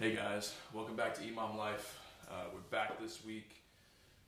[0.00, 1.98] Hey guys, welcome back to EMOM Life.
[2.30, 3.50] Uh, we're back this week.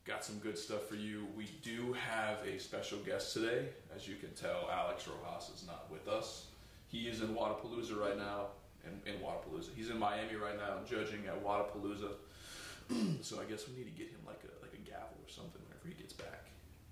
[0.04, 1.28] Got some good stuff for you.
[1.36, 3.66] We do have a special guest today.
[3.94, 6.46] As you can tell, Alex Rojas is not with us.
[6.88, 8.46] He is in Wodapalooza right now.
[8.84, 12.14] In, in Wodapalooza, he's in Miami right now, judging at Wodapalooza.
[13.22, 15.62] so I guess we need to get him like a like a gavel or something
[15.68, 16.46] whenever he gets back.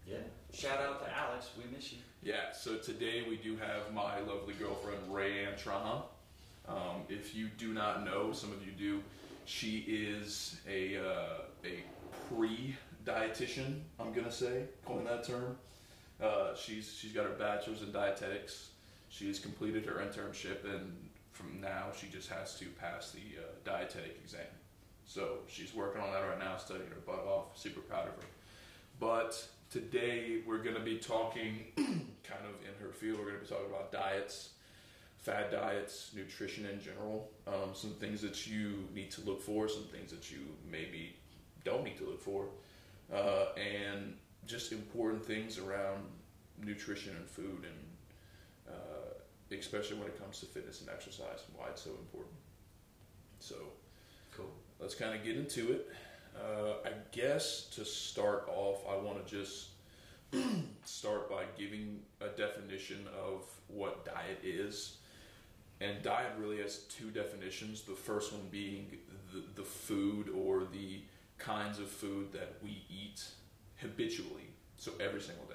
[0.07, 0.19] Yeah.
[0.53, 1.51] Shout out to Alex.
[1.59, 1.99] We miss you.
[2.23, 6.03] Yeah, so today we do have my lovely girlfriend, Rae Ann Trahan.
[6.69, 9.03] Um, if you do not know, some of you do,
[9.45, 11.83] she is a, uh, a
[12.29, 15.57] pre dietitian, I'm going to say, coin that term.
[16.23, 18.71] Uh, she's, she's got her bachelor's in dietetics.
[19.09, 20.93] She has completed her internship, and
[21.33, 24.41] from now she just has to pass the uh, dietetic exam.
[25.07, 27.57] So she's working on that right now, studying her butt off.
[27.57, 28.29] Super proud of her.
[29.01, 33.19] But today we're going to be talking kind of in her field.
[33.19, 34.51] We're going to be talking about diets,
[35.19, 39.85] fad diets, nutrition in general, um, some things that you need to look for, some
[39.85, 40.39] things that you
[40.71, 41.17] maybe
[41.65, 42.47] don't need to look for,
[43.13, 44.15] uh, and
[44.47, 46.03] just important things around
[46.65, 51.67] nutrition and food, and uh, especially when it comes to fitness and exercise and why
[51.69, 52.35] it's so important.
[53.41, 53.55] So,
[54.37, 54.51] Cool.
[54.81, 55.89] let's kind of get into it.
[56.37, 59.71] Uh, I guess to start off, I want to just
[60.85, 64.99] start by giving a definition of what diet is.
[65.81, 67.83] And diet really has two definitions.
[67.83, 68.99] The first one being
[69.33, 71.03] the, the food or the
[71.39, 73.25] kinds of food that we eat
[73.77, 75.55] habitually, so every single day.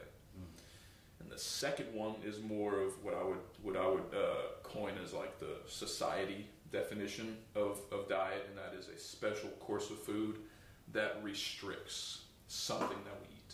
[1.19, 4.93] And the second one is more of what I would what I would uh, coin
[5.03, 9.99] as like the society definition of, of diet, and that is a special course of
[9.99, 10.39] food
[10.91, 13.53] that restricts something that we eat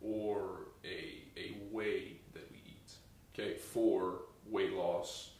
[0.00, 2.92] or a, a way that we eat.
[3.34, 5.30] Okay, for weight loss,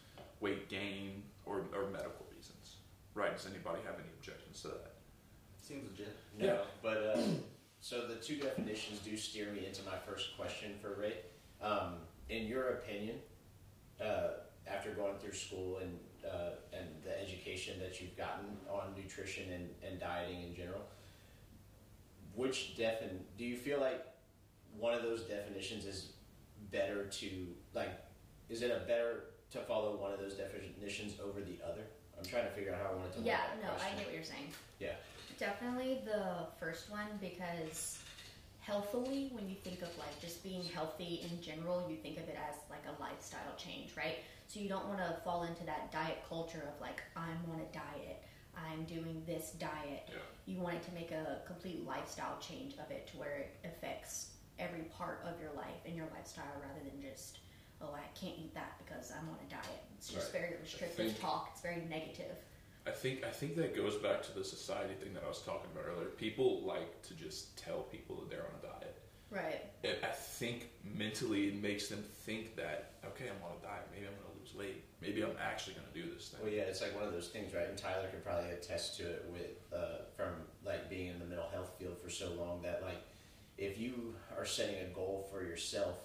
[0.40, 2.76] weight gain, or, or medical reasons.
[3.14, 3.25] Right?
[3.36, 4.92] Does anybody have any objections to that?
[5.60, 6.16] Seems legit.
[6.38, 6.58] No, Yeah.
[6.82, 7.20] but uh,
[7.80, 11.18] so the two definitions do steer me into my first question for Rae.
[11.60, 11.96] Um,
[12.30, 13.16] in your opinion,
[14.02, 14.28] uh,
[14.66, 19.68] after going through school and uh, and the education that you've gotten on nutrition and,
[19.86, 20.80] and dieting in general,
[22.34, 24.04] which defin do you feel like
[24.76, 26.12] one of those definitions is
[26.72, 27.90] better to like?
[28.48, 31.82] Is it a better to follow one of those definitions over the other?
[32.18, 33.18] I'm trying to figure out how I wanted to.
[33.18, 33.96] word Yeah, that no, I question.
[33.98, 34.50] get what you're saying.
[34.80, 34.94] Yeah.
[35.38, 37.98] Definitely the first one because
[38.60, 42.36] healthily, when you think of like just being healthy in general, you think of it
[42.48, 44.18] as like a lifestyle change, right?
[44.48, 47.72] So you don't want to fall into that diet culture of like, I'm on a
[47.72, 48.22] diet,
[48.56, 50.08] I'm doing this diet.
[50.08, 50.14] Yeah.
[50.46, 54.30] You want it to make a complete lifestyle change of it to where it affects
[54.58, 57.38] every part of your life and your lifestyle rather than just,
[57.82, 59.82] oh, I can't eat that because I'm on a diet.
[59.98, 60.42] It's just Right.
[60.42, 62.36] very restrictive think- talk, it's very negative.
[62.86, 65.68] I think I think that goes back to the society thing that I was talking
[65.72, 66.10] about earlier.
[66.10, 69.02] People like to just tell people that they're on a diet.
[69.28, 69.64] Right.
[69.82, 73.88] And I think mentally it makes them think that okay, I'm on a diet.
[73.92, 74.84] Maybe I'm going to lose weight.
[75.00, 76.40] Maybe I'm actually going to do this thing.
[76.42, 77.68] Well, yeah, it's like one of those things, right?
[77.68, 80.30] And Tyler could probably attest to it with uh, from
[80.64, 83.02] like being in the mental health field for so long that like
[83.58, 85.96] if you are setting a goal for yourself,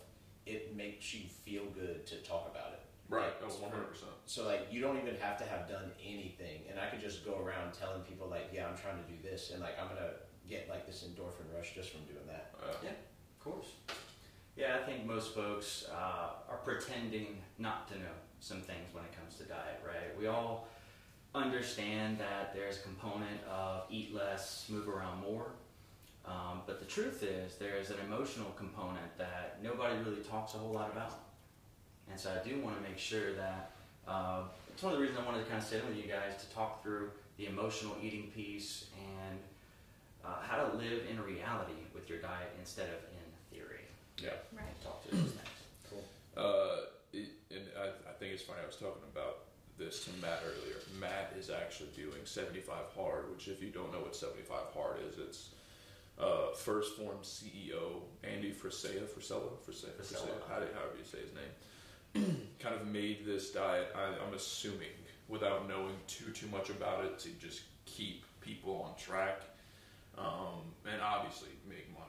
[0.46, 2.80] it makes you feel good to talk about it.
[3.10, 3.34] Right.
[3.42, 4.12] Like, Oh, 100 percent.
[4.26, 7.38] So like you don't even have to have done anything, and I could just go
[7.40, 10.12] around telling people like, yeah, I'm trying to do this, and like I'm gonna
[10.50, 12.54] get like this endorphin rush just from doing that.
[12.62, 13.68] Uh, Yeah, of course.
[14.56, 19.16] Yeah, I think most folks uh, are pretending not to know some things when it
[19.18, 20.18] comes to diet, right?
[20.20, 20.68] We all
[21.34, 25.52] understand that there's a component of eat less, move around more.
[26.26, 30.72] Um, but the truth is, there's an emotional component that nobody really talks a whole
[30.72, 31.20] lot about.
[32.10, 33.72] And so I do want to make sure that
[34.08, 36.12] uh, it's one of the reasons I wanted to kind of sit in with you
[36.12, 39.40] guys to talk through the emotional eating piece and
[40.24, 43.82] uh, how to live in reality with your diet instead of in theory.
[44.18, 44.38] yeah.
[44.54, 44.84] Right.
[44.84, 45.52] Talk to those next.
[45.90, 46.04] Cool.
[46.38, 48.60] Uh, it, and I, I think it's funny.
[48.64, 49.40] I was talking about
[49.78, 50.78] this to Matt earlier.
[51.00, 55.18] Matt is actually doing 75 hard, which if you don't know what 75 hard is,
[55.18, 55.50] it's
[56.20, 60.28] uh, 1st Phorm CEO Andy Frisella, Frisella, Frisella, Frisella.
[60.28, 63.88] Frisella, how do- however you say his name, kind of made this diet.
[63.96, 64.90] I, I'm assuming
[65.28, 69.42] without knowing too too much about it to just keep people on track,
[70.18, 70.62] um,
[70.92, 72.08] and obviously make money.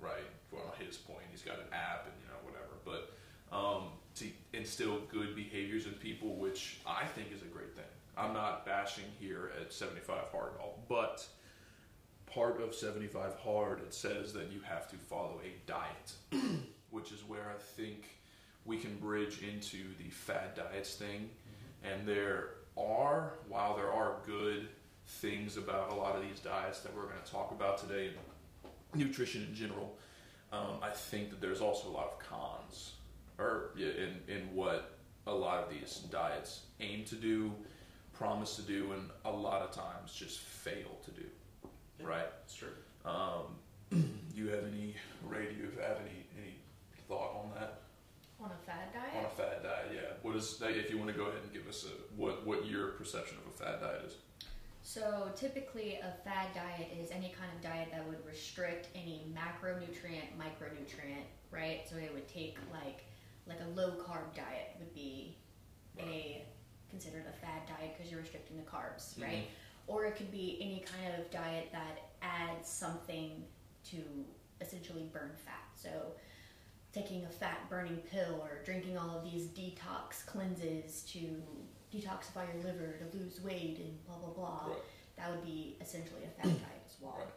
[0.00, 3.12] Right, well, on his point, he's got an app and you know whatever, but
[3.56, 3.84] um,
[4.16, 7.84] to instill good behaviors in people, which I think is a great thing.
[8.16, 11.24] I'm not bashing here at 75 hard at all, but
[12.32, 16.12] part of 75 hard it says that you have to follow a diet,
[16.90, 18.18] which is where I think
[18.64, 21.28] we can bridge into the fad diets thing.
[21.82, 24.68] And there are, while there are good
[25.06, 28.16] things about a lot of these diets that we're going to talk about today, and
[28.94, 29.96] nutrition in general,
[30.52, 32.92] um, I think that there's also a lot of cons,
[33.38, 37.52] or yeah, in in what a lot of these diets aim to do,
[38.12, 41.24] promise to do, and a lot of times just fail to do.
[42.02, 42.08] Yeah.
[42.08, 42.26] Right?
[42.44, 42.74] It's true.
[43.04, 43.56] Um,
[43.90, 44.02] do
[44.34, 44.94] you have any,
[45.26, 45.46] Rae?
[45.46, 46.54] Do you have any any
[47.08, 47.80] thought on that?
[48.42, 49.16] On a fad diet?
[49.18, 50.16] On a fad diet, yeah.
[50.22, 52.66] What is like, if you want to go ahead and give us a what what
[52.66, 54.14] your perception of a fad diet is?
[54.84, 60.34] So typically, a fad diet is any kind of diet that would restrict any macronutrient,
[60.36, 61.82] micronutrient, right?
[61.88, 63.04] So it would take like
[63.46, 65.36] like a low carb diet would be
[65.98, 66.44] a
[66.90, 69.46] considered a fad diet because you're restricting the carbs, right?
[69.86, 71.61] Or it could be any kind of diet that adds something
[73.92, 75.62] to essentially burn fat.
[75.76, 75.90] So
[76.92, 81.42] taking a fat burning pill or drinking all of these detox cleanses to
[81.94, 84.66] detoxify your liver to lose weight and blah blah blah.
[84.68, 84.78] Right.
[85.16, 87.16] That would be essentially a fat diet as well.
[87.18, 87.28] Right.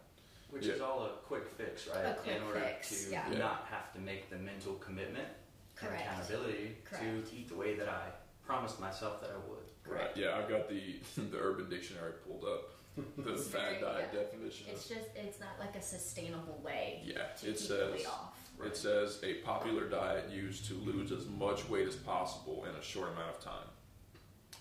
[0.50, 0.74] Which Yeah.
[0.76, 2.06] is all a quick fix, right?
[2.06, 3.30] A quick In order fix, to yeah.
[3.32, 3.38] Yeah.
[3.40, 5.28] not have to make the mental commitment
[5.76, 6.02] Correct.
[6.02, 7.30] and accountability Correct.
[7.30, 8.04] to eat the way that I
[8.46, 9.66] promised myself that I would.
[9.92, 10.16] Right.
[10.16, 12.72] Yeah, I've got the the Urban Dictionary pulled up.
[13.18, 14.20] The It's fad very- diet yeah.
[14.22, 14.68] definition.
[14.72, 18.40] It's just it's not like a sustainable way yeah, to it keep says weight off.
[18.58, 18.70] Right.
[18.70, 22.82] it says a popular diet used to lose as much weight as possible in a
[22.82, 23.68] short amount of time.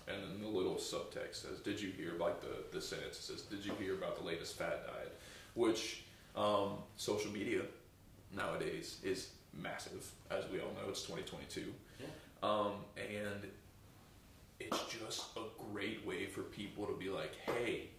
[0.07, 3.65] And then the little subtext says, "Did you hear?" Like the the sentence says, "Did
[3.65, 5.17] you hear about the latest fad diet?"
[5.53, 6.03] Which
[6.35, 7.61] um, social media
[8.33, 10.89] nowadays is massive, as we all know.
[10.89, 11.73] It's 2022.
[12.01, 12.05] Yeah.
[12.43, 13.49] Um, and
[14.59, 15.41] it's just a
[15.71, 17.89] great way for people to be like, hey,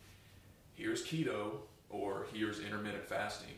[0.76, 1.52] here's keto
[1.90, 3.56] or here's intermittent fasting.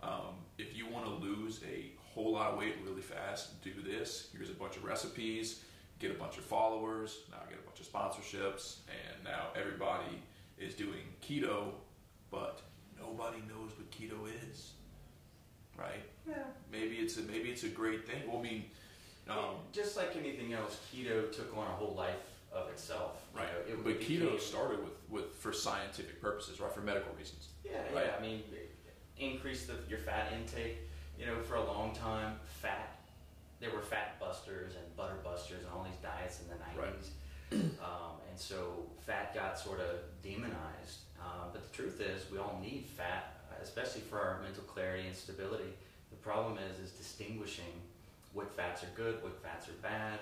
[0.00, 4.28] Um, if you want to lose a whole lot of weight really fast, do this.
[4.36, 5.60] Here's a bunch of recipes,
[5.98, 10.22] get a bunch of followers, now get a bunch of sponsorships, and now everybody
[10.58, 11.70] is doing keto,
[12.30, 12.62] but
[12.98, 14.72] nobody knows what keto is.
[15.78, 16.02] Right?
[16.28, 16.34] Yeah.
[16.70, 18.22] Maybe it's a maybe it's a great thing.
[18.28, 18.64] Well, I mean,
[19.28, 22.16] um, Just like anything else, keto took on a whole life
[22.54, 23.22] of itself.
[23.34, 26.72] you Right, know, it but keto started with, with for scientific purposes, right?
[26.72, 27.48] For medical reasons.
[27.64, 28.06] Yeah, Right.
[28.06, 28.14] yeah.
[28.18, 28.42] I mean,
[29.18, 30.78] increase the, your fat intake.
[31.18, 32.98] You know, for a long time, fat.
[33.60, 36.90] There were fat busters and butter busters and all these diets in the Right.
[36.90, 37.10] nineties,
[37.80, 41.00] um, and so fat got sort of demonized.
[41.20, 45.14] Um, but the truth is, we all need fat, especially for our mental clarity and
[45.14, 45.72] stability.
[46.10, 47.72] The problem is, is distinguishing
[48.32, 50.18] what fats are good, what fats are bad.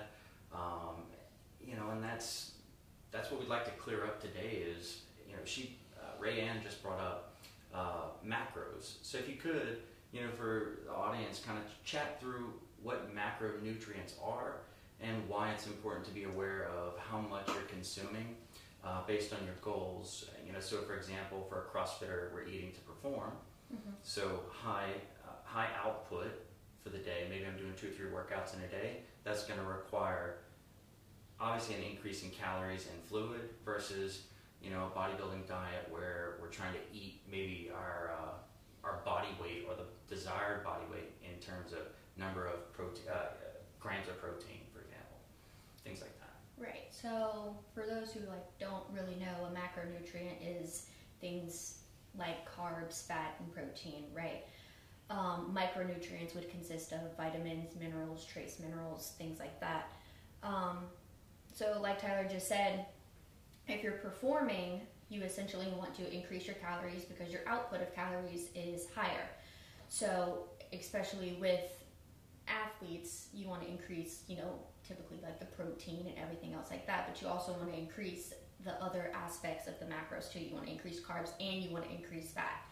[0.53, 1.01] Um,
[1.67, 2.51] you know, and that's
[3.11, 4.63] that's what we'd like to clear up today.
[4.77, 7.35] Is you know, she uh, Rae Ann just brought up
[7.73, 8.95] uh, macros.
[9.01, 9.77] So if you could,
[10.11, 12.53] you know, for the audience, kind of chat through
[12.83, 14.57] what macronutrients are
[14.99, 18.35] and why it's important to be aware of how much you're consuming
[18.83, 20.29] uh, based on your goals.
[20.45, 23.31] You know, so for example, for a CrossFitter, we're eating to perform.
[23.73, 23.93] Mhm.
[24.03, 24.91] So high
[25.25, 26.31] uh, high output
[26.83, 27.25] for the day.
[27.29, 29.01] Maybe I'm doing two or three workouts in a day.
[29.23, 30.37] That's going to require
[31.41, 34.23] obviously an increase in calories and fluid versus
[34.61, 39.29] you know a bodybuilding diet where we're trying to eat maybe our uh, our body
[39.41, 41.79] weight or the desired body weight in terms of
[42.17, 43.13] number of uh,
[43.79, 45.17] grams of protein, for example,
[45.83, 46.35] things like that.
[46.57, 46.87] Right.
[46.91, 50.87] So for those who like don't really know, a macronutrient is
[51.19, 51.79] things
[52.17, 54.05] like carbs, fat, and protein.
[54.13, 54.43] Right.
[55.09, 59.91] Um, micronutrients would consist of vitamins, minerals, trace minerals, things like that.
[60.43, 60.85] Um,
[61.53, 62.85] so, like Tyler just said,
[63.67, 68.49] if you're performing, you essentially want to increase your calories because your output of calories
[68.55, 69.27] is higher.
[69.89, 71.59] So, especially with
[72.47, 76.87] athletes, you want to increase, you know, typically like the protein and everything else like
[76.87, 80.39] that, but you also want to increase the other aspects of the macros too.
[80.39, 82.63] You want to increase carbs and you want to increase fat.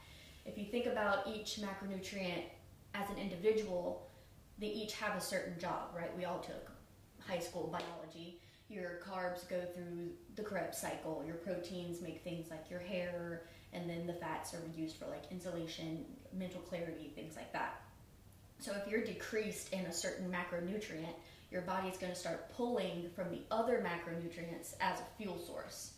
[0.45, 2.43] If you think about each macronutrient
[2.93, 4.07] as an individual,
[4.57, 6.15] they each have a certain job, right?
[6.17, 6.71] We all took
[7.27, 8.41] high school biology.
[8.69, 11.23] Your carbs go through the Krebs cycle.
[11.25, 15.23] Your proteins make things like your hair, and then the fats are used for like
[15.31, 17.81] insulation, mental clarity, things like that.
[18.59, 21.15] So if you're decreased in a certain macronutrient,
[21.51, 25.93] your body's going to start pulling from the other macronutrients as a fuel source.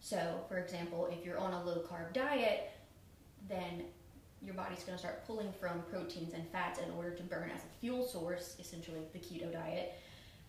[0.00, 2.70] So, for example, if you're on a low carb diet,
[3.48, 3.84] then
[4.42, 7.62] your body's going to start pulling from proteins and fats in order to burn as
[7.62, 9.94] a fuel source, essentially the keto diet.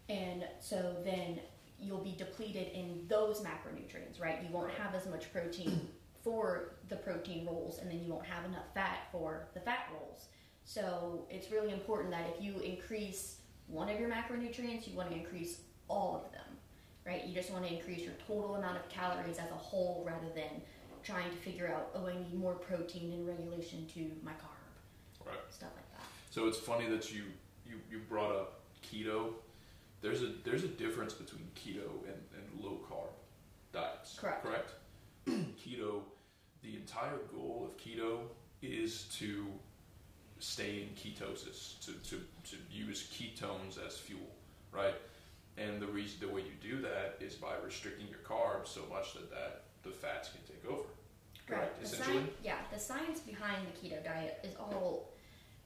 [0.10, 1.40] And so then
[1.80, 4.40] you'll be depleted in those macronutrients, right?
[4.42, 5.88] You won't have as much protein
[6.24, 10.26] for the protein roles, and then you won't have enough fat for the fat roles.
[10.66, 13.38] So it's really important that if you increase
[13.68, 16.58] one of your macronutrients, you want to increase all of them,
[17.06, 17.26] right?
[17.26, 20.62] You just want to increase your total amount of calories as a whole rather than
[21.04, 25.38] trying to figure out, oh, I need more protein in regulation to my carb, Right.
[25.50, 26.06] stuff like that.
[26.30, 27.24] So it's funny that you,
[27.66, 29.34] you, you brought up keto.
[30.02, 33.10] There's a there's a difference between keto and, and low carb
[33.74, 34.18] diets.
[34.18, 34.44] Correct.
[34.44, 34.72] Correct.
[35.28, 36.02] keto,
[36.62, 38.22] the entire goal of keto
[38.62, 39.48] is to
[40.40, 44.22] stay in ketosis, to, to, to use ketones as fuel,
[44.72, 44.96] right?
[45.58, 49.14] And the reason the way you do that is by restricting your carbs so much
[49.14, 50.88] that, that the fats can take over.
[51.46, 51.80] Correct.
[51.80, 52.18] The Essentially.
[52.24, 55.12] sci- yeah, the science behind the keto diet is all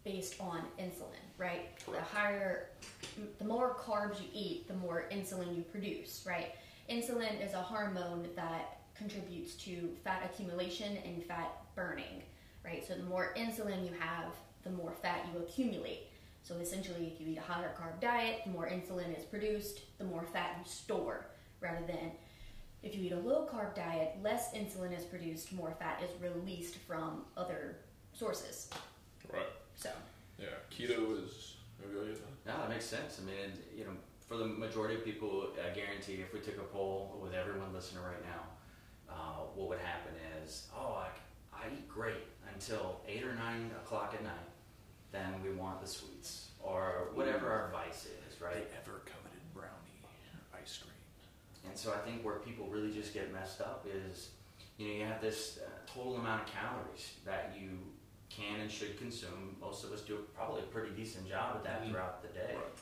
[0.03, 1.69] based on insulin, right?
[1.85, 2.09] Correct.
[2.11, 2.69] The higher,
[3.39, 6.55] the more carbs you eat, the more insulin you produce, right?
[6.89, 12.23] Insulin is a hormone that contributes to fat accumulation and fat burning,
[12.63, 12.85] right?
[12.85, 14.33] So the more insulin you have,
[14.63, 16.07] the more fat you accumulate.
[16.43, 20.03] So essentially, if you eat a higher carb diet, the more insulin is produced, the
[20.03, 21.25] more fat you store,
[21.61, 22.11] rather than
[22.83, 26.75] if you eat a low carb diet, less insulin is produced, more fat is released
[26.79, 27.77] from other
[28.11, 28.69] sources.
[29.31, 29.43] Right.
[29.75, 29.89] So,
[30.39, 30.47] Yeah.
[30.71, 31.55] Keto is.
[31.79, 32.51] Maybe I'll use that.
[32.51, 33.19] No, that makes sense.
[33.21, 33.91] I mean, you know,
[34.27, 38.03] for the majority of people, I guarantee if we took a poll with everyone listening
[38.03, 38.43] right now,
[39.09, 40.13] uh, what would happen
[40.43, 41.09] is, oh, I,
[41.55, 44.49] I eat great until 8 or 9 o'clock at night.
[45.11, 48.69] Then we want the sweets or whatever our vice is, right?
[48.71, 50.01] The ever coveted brownie
[50.59, 50.93] ice cream.
[51.69, 54.29] And so I think where people really just get messed up is,
[54.77, 57.79] you know, you have this uh, total amount of calories that you can
[58.63, 59.55] and should consume.
[59.59, 61.91] Most of us do probably a pretty decent job at that Mhm.
[61.91, 62.55] throughout the day.
[62.55, 62.73] Right.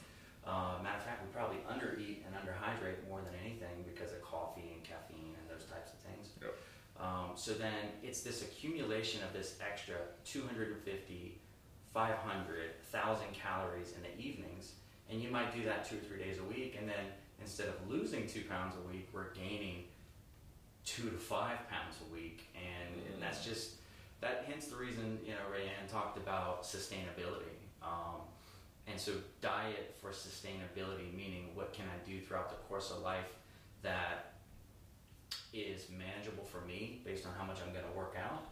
[0.43, 4.71] Uh, matter of fact, we probably undereat and underhydrate more than anything because of coffee
[4.73, 6.29] and caffeine and those types of things.
[6.41, 6.55] Yep.
[6.99, 11.41] Um, so then it's this accumulation of this extra 250,
[11.93, 14.75] 500, 1,000 calories in the evenings.
[15.09, 16.75] And you might do that two or three days a week.
[16.79, 19.87] And then instead of losing two pounds a week, we're gaining
[20.85, 22.47] two to five pounds a week.
[22.55, 23.75] And, and that's just,
[24.21, 27.57] that hence the reason, you know, Rae Ann talked about sustainability.
[27.81, 28.21] Um,
[28.87, 33.33] and so, diet for sustainability, meaning what can I do throughout the course of life
[33.81, 34.33] that
[35.53, 38.43] is manageable for me based on how much I'm going to work out.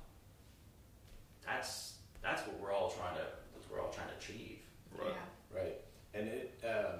[1.46, 3.22] That's that's what we're all trying to
[3.54, 4.60] that's what we're all trying to achieve.
[4.98, 5.08] Right.
[5.08, 5.60] yeah.
[5.60, 5.82] Right.
[6.14, 7.00] And it, um,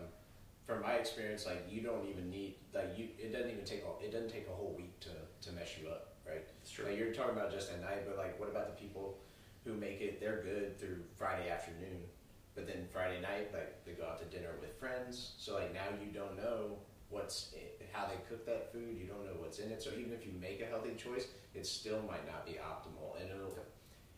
[0.66, 3.08] from my experience, like you don't even need like you.
[3.18, 5.10] It doesn't even take a, it doesn't take a whole week to
[5.42, 6.19] to mess you up, right?
[6.70, 6.86] It's true.
[6.86, 9.18] Like you're talking about just at night, but like what about the people
[9.66, 10.20] who make it?
[10.20, 12.06] They're good through Friday afternoon,
[12.54, 15.34] but then Friday night, like they go out to dinner with friends.
[15.40, 16.78] So like now you don't know
[17.10, 18.96] what's i how they cook that food.
[19.00, 19.82] You don't know what's in it.
[19.82, 23.20] So even if you make a healthy choice, it still might not be optimal.
[23.20, 23.66] And it'll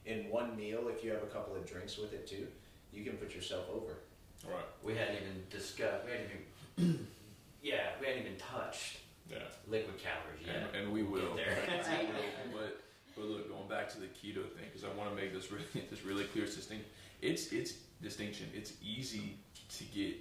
[0.03, 2.48] in one meal, if you have a couple of drinks with it too,
[2.91, 4.00] you can put yourself over.
[4.46, 4.65] Right.
[4.84, 6.03] We hadn't even discussed.
[6.05, 6.31] We hadn't
[6.75, 7.08] even.
[7.63, 8.98] yeah, we hadn't even touched
[9.31, 9.38] Yeah.
[9.67, 10.55] liquid calories yet.
[10.73, 11.35] And, and we We'll will.
[11.35, 11.81] get there.
[12.53, 12.81] But
[13.15, 15.65] but look, going back to the keto thing, because I want to make this really
[15.89, 16.85] this really clear distinction.
[17.21, 18.47] It's it's distinction.
[18.53, 19.38] It's easy
[19.77, 20.15] to get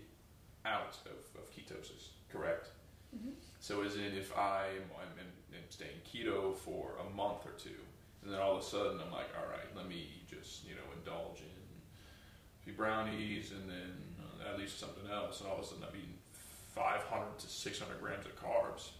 [0.66, 2.68] out of, of ketosis, correct?
[3.16, 3.32] Mhm.
[3.60, 7.80] So as in, if I'm I'm, in, am staying keto for a month or two,
[8.22, 10.86] and then all of a sudden I'm like, all right, let me just you know
[10.96, 11.46] indulge in
[12.60, 15.84] a few brownies, and then uh, at least something else, and all of a sudden
[15.88, 16.18] I'm eating
[16.74, 18.90] 500 to 600 grams of carbs.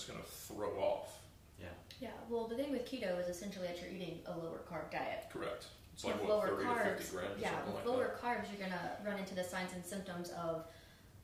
[0.00, 1.18] That's going to throw off.
[1.58, 1.66] Yeah.
[2.00, 5.26] Yeah, well, the thing with keto is essentially that you're eating a lower carb diet.
[5.32, 5.66] Correct.
[5.92, 7.86] It's With like what, lower 30 carbs, to 50 grams or yeah, something with like
[7.86, 8.22] lower that.
[8.22, 10.64] carbs, you're gonna run into the signs and symptoms of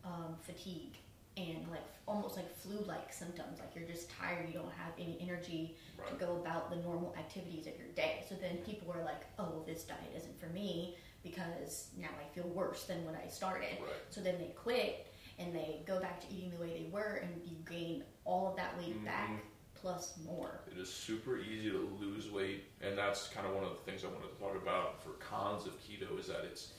[0.05, 0.97] um, fatigue
[1.39, 3.59] and like almost like flu-like symptoms.
[3.61, 5.77] Like you're just tired, you don't have any energy
[6.09, 8.25] to go about the normal activities of your day.
[8.29, 12.35] So then people are like, oh, well, this diet isn't for me because now I
[12.35, 13.79] feel worse than when I started.
[13.81, 13.93] Right.
[14.11, 15.07] So then they quit
[15.39, 18.57] and they go back to eating the way they were, and you gain all of
[18.57, 19.41] that weight back Mhm.
[19.75, 20.61] plus more.
[20.71, 24.05] It is super easy to lose weight, and that's kind of one of the things
[24.05, 26.73] I wanted to talk about for cons of keto is that it's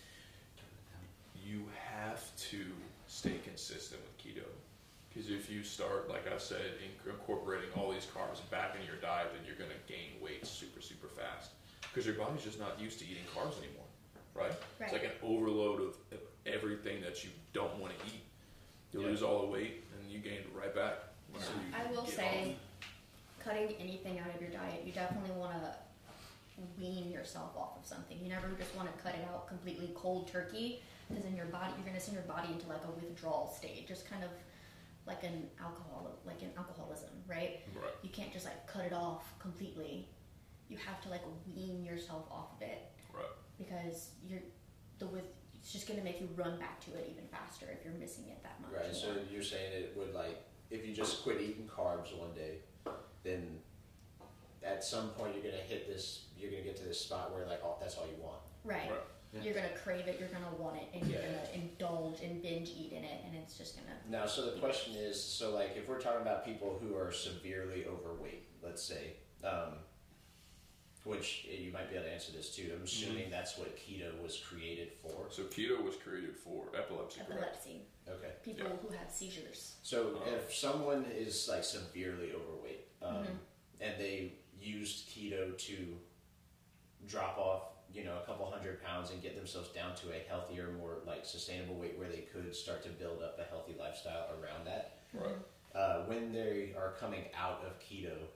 [1.44, 2.66] you have to
[3.08, 4.46] stay consistent with keto.
[5.10, 8.98] Because if you start, like I said, in- incorporating all these carbs back into your
[8.98, 11.52] diet, then you're going to gain weight super, super fast.
[11.82, 13.86] Because your body's just not used to eating carbs anymore,
[14.36, 14.52] right?
[14.82, 18.22] It's like an overload of of everything that you don't want to eat.
[18.92, 19.08] You Yeah.
[19.08, 21.00] lose all the weight, and you gain it right back.
[21.32, 23.44] Whenever you I will get say, off.
[23.44, 25.74] cutting anything out of your diet, you definitely want to
[26.80, 28.18] wean yourself off of something.
[28.22, 31.72] You never just want to cut it out completely cold turkey, because in your body,
[31.78, 34.30] you're going to send your body into like a withdrawal state, just kind of
[35.06, 37.62] like an alcohol, like an alcoholism, right?
[37.76, 37.92] Right.
[38.02, 40.10] You can't just like cut it off completely.
[40.68, 41.22] You have to like
[41.56, 43.24] wean yourself off of it Right.
[43.58, 44.42] because you're
[45.00, 45.24] the with.
[45.56, 48.26] It's just going to make you run back to it even faster if you're missing
[48.30, 48.72] it that much.
[48.72, 48.96] Right.
[48.96, 52.58] So you're saying it would like if you just quit eating carbs one day,
[53.24, 53.60] then
[54.64, 56.26] at some point you're gonna hit this.
[56.38, 58.40] You're gonna get to this spot where like oh, that's all you want.
[58.64, 58.90] Right.
[58.90, 59.00] Right.
[59.34, 59.42] Yeah.
[59.44, 60.18] You're gonna crave it.
[60.20, 61.28] You're gonna want it, and you're Yeah.
[61.28, 63.96] gonna indulge and binge eat in it, and it's just gonna.
[64.10, 67.86] Now, so the question is, so like if we're talking about people who are severely
[67.86, 69.80] overweight, let's say, um,
[71.04, 72.72] which eh, you might be able to answer this too.
[72.76, 75.28] I'm assuming that's what keto was created for.
[75.30, 77.68] So keto was created for epilepsy, correct?
[78.08, 78.26] Epilepsy.
[78.28, 78.36] Okay.
[78.44, 78.76] People Yeah.
[78.78, 79.78] who have seizures.
[79.84, 80.30] So Oh.
[80.30, 83.40] if someone is like severely overweight, um, Mhm.
[83.82, 86.00] and they used keto to
[87.06, 90.72] drop off, you know, a couple hundred pounds and get themselves down to a healthier,
[90.72, 94.66] more like sustainable weight where they could start to build up a healthy lifestyle around
[94.66, 94.98] that.
[95.14, 95.36] Right.
[95.74, 98.28] Uh, when they are coming out of keto,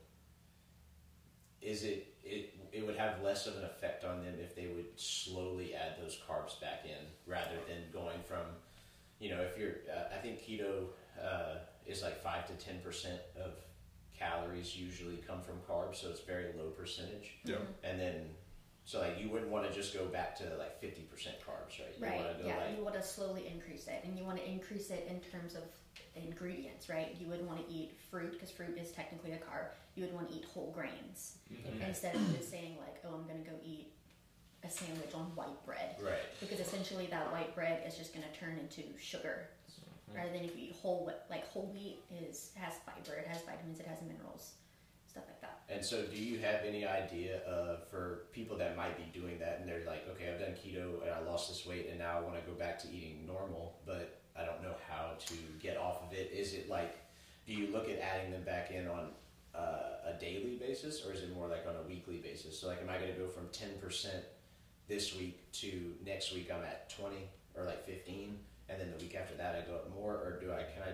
[1.62, 4.98] is it it it would have less of an effect on them if they would
[5.00, 8.46] slowly add those carbs back in rather than going from,
[9.22, 10.88] you know, if you're uh, I think keto
[11.22, 13.52] uh, is like five to ten percent of
[14.18, 17.58] calories usually come from carbs, so it's very low percentage, Yeah.
[17.84, 18.30] and then.
[18.84, 21.94] So like you wouldn't want to just go back to like fifty percent carbs, right?
[21.98, 22.16] You Right.
[22.26, 22.58] want to go Yeah.
[22.58, 25.54] like You want to slowly increase it, and you want to increase it in terms
[25.56, 25.62] of
[26.16, 27.16] ingredients, right?
[27.20, 29.68] You would want to eat fruit because fruit is technically a carb.
[29.96, 31.88] You would want to eat whole grains Mhm.
[31.88, 33.94] instead of just saying like, "Oh, I'm going to go eat
[34.64, 36.20] a sandwich on white bread," right.
[36.40, 39.50] because essentially that white bread is just going to turn into sugar.
[40.14, 43.80] Rather than if you eat whole like whole wheat is has fiber, it has vitamins,
[43.80, 44.56] it has minerals,
[45.08, 45.62] stuff like that.
[45.70, 49.60] And so, do you have any idea of for people that might be doing that
[49.60, 52.22] and they're like, okay, I've done keto and I lost this weight and now I
[52.22, 56.04] want to go back to eating normal, but I don't know how to get off
[56.04, 56.32] of it.
[56.34, 56.98] Is it like,
[57.48, 59.12] do you look at adding them back in on
[59.56, 62.60] uh, a daily basis or is it more like on a weekly basis?
[62.60, 64.08] So, like, am I going to go from 10%
[64.92, 67.16] this week to next week I'm at 20
[67.56, 70.52] or like 15 and then the week after that I go up more or do
[70.52, 70.92] I, can I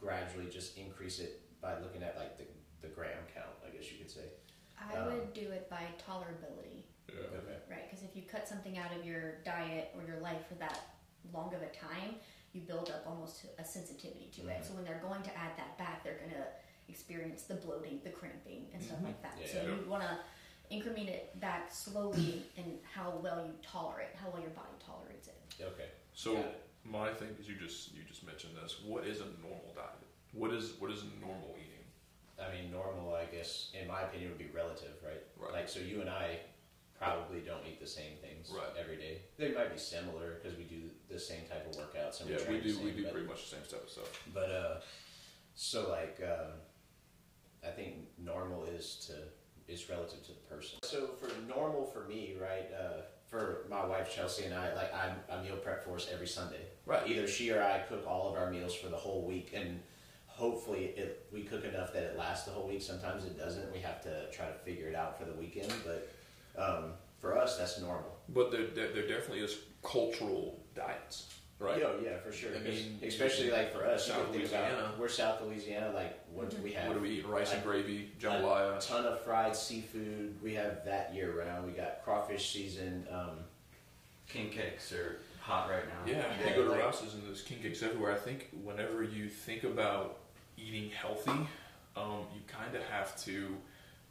[0.00, 2.44] gradually just increase it by looking at like the,
[2.82, 4.26] the gram count, I guess you could say?
[4.76, 6.82] I Um, would do it by tolerability.
[7.08, 7.38] Yeah.
[7.38, 7.54] Okay.
[7.70, 10.80] Right, because if you cut something out of your diet or your life for that
[11.32, 12.16] long of a time,
[12.52, 14.58] you build up almost a sensitivity to it.
[14.60, 14.64] Mhm.
[14.66, 16.46] So when they're going to add that back, they're going to
[16.88, 19.38] experience the bloating, the cramping, and stuff like that.
[19.46, 19.74] So Yeah.
[19.76, 20.18] you want to
[20.70, 25.36] increment it back slowly and how well you tolerate, how well your body tolerates it.
[25.62, 25.88] Okay.
[26.14, 26.60] So Got it.
[26.84, 28.80] my thing is, you just you just mentioned this.
[28.84, 29.90] What is a normal diet?
[30.32, 31.72] What is what is normal eating?
[32.38, 35.22] I mean, normal, I guess, in my opinion, would be relative, right?
[35.38, 35.52] Right.
[35.52, 36.40] Like, so you and I
[36.98, 38.68] probably don't eat the same things Right.
[38.78, 39.20] every day.
[39.38, 42.56] They might be similar because we do the same type of workouts and yeah, train
[42.56, 44.22] we do same, we do but, pretty much the same type of stuff.
[44.32, 44.80] But uh,
[45.54, 46.52] so like, um,
[47.66, 49.14] I think normal is to
[49.68, 50.78] is relative to the person.
[50.82, 52.68] So for normal for me, right?
[52.72, 56.60] Uh, for my wife Chelsea and I, like I meal prep for us every Sunday.
[56.84, 57.06] Right.
[57.08, 59.80] Either she or I cook all of our meals for the whole week, and
[60.26, 62.82] hopefully it, we cook enough that it lasts the whole week.
[62.82, 63.72] Sometimes it doesn't.
[63.72, 65.72] We have to try to figure it out for the weekend.
[65.84, 66.08] But
[66.56, 68.16] um, for us, that's normal.
[68.28, 71.78] But there, there, there definitely is cultural diets, right?
[71.80, 72.50] Yeah, yeah, for sure.
[72.54, 74.92] I mean, especially like for us, South can think about- Louisiana.
[74.98, 75.92] we're South Louisiana.
[75.94, 76.88] Like what do we have?
[76.88, 77.26] What do we eat?
[77.26, 78.74] Rice and gravy, jambalaya.
[78.74, 78.86] a jambalaya.
[78.86, 80.36] ton of fried seafood.
[80.42, 81.66] We have that year round.
[81.66, 83.06] We got crawfish season.
[83.10, 83.38] Um,
[84.28, 85.94] King cakes are hot right now.
[86.12, 88.12] Yeah, Yeah, you go to like- Rouse's and there's king cakes everywhere.
[88.12, 90.18] I think whenever you think about
[90.58, 91.30] eating healthy,
[91.96, 93.56] um, you kind of have to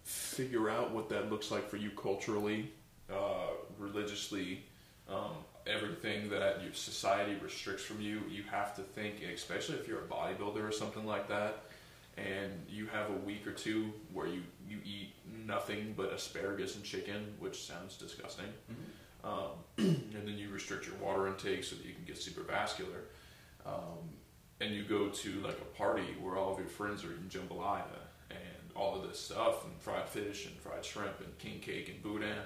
[0.04, 2.72] figure out what that looks like for you culturally,
[3.12, 4.64] uh, religiously,
[5.10, 5.34] um,
[5.68, 8.22] everything that your society restricts from you.
[8.30, 11.64] You have to think, especially if you're a bodybuilder or something like that,
[12.18, 15.10] and you have a week or two where you, you eat
[15.46, 19.28] nothing but asparagus and chicken, which sounds disgusting Mhm.
[19.30, 23.02] um, and then you restrict your water intake so that you can get super vascular.
[23.66, 24.10] Um,
[24.62, 27.84] and you go to like a party where all of your friends are eating jambalaya
[28.30, 32.02] and all of this stuff and fried fish and fried shrimp and king cake and
[32.02, 32.38] boudin.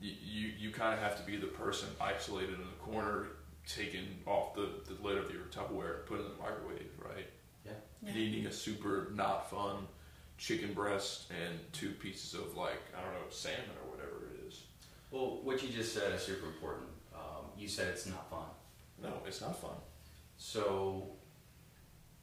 [0.00, 3.26] You you, you kind of have to be the person isolated in the corner,
[3.66, 7.26] taking off the, the lid of your Tupperware and put it in the microwave, right?
[7.64, 7.72] Yeah.
[8.06, 9.86] And eating a super not fun
[10.38, 14.62] chicken breast and two pieces of like I don't know salmon or whatever it is.
[15.10, 16.88] Well, what you just said is super important.
[17.14, 18.46] Um, you said it's not fun.
[19.02, 19.76] No, it's not fun.
[20.38, 21.08] So,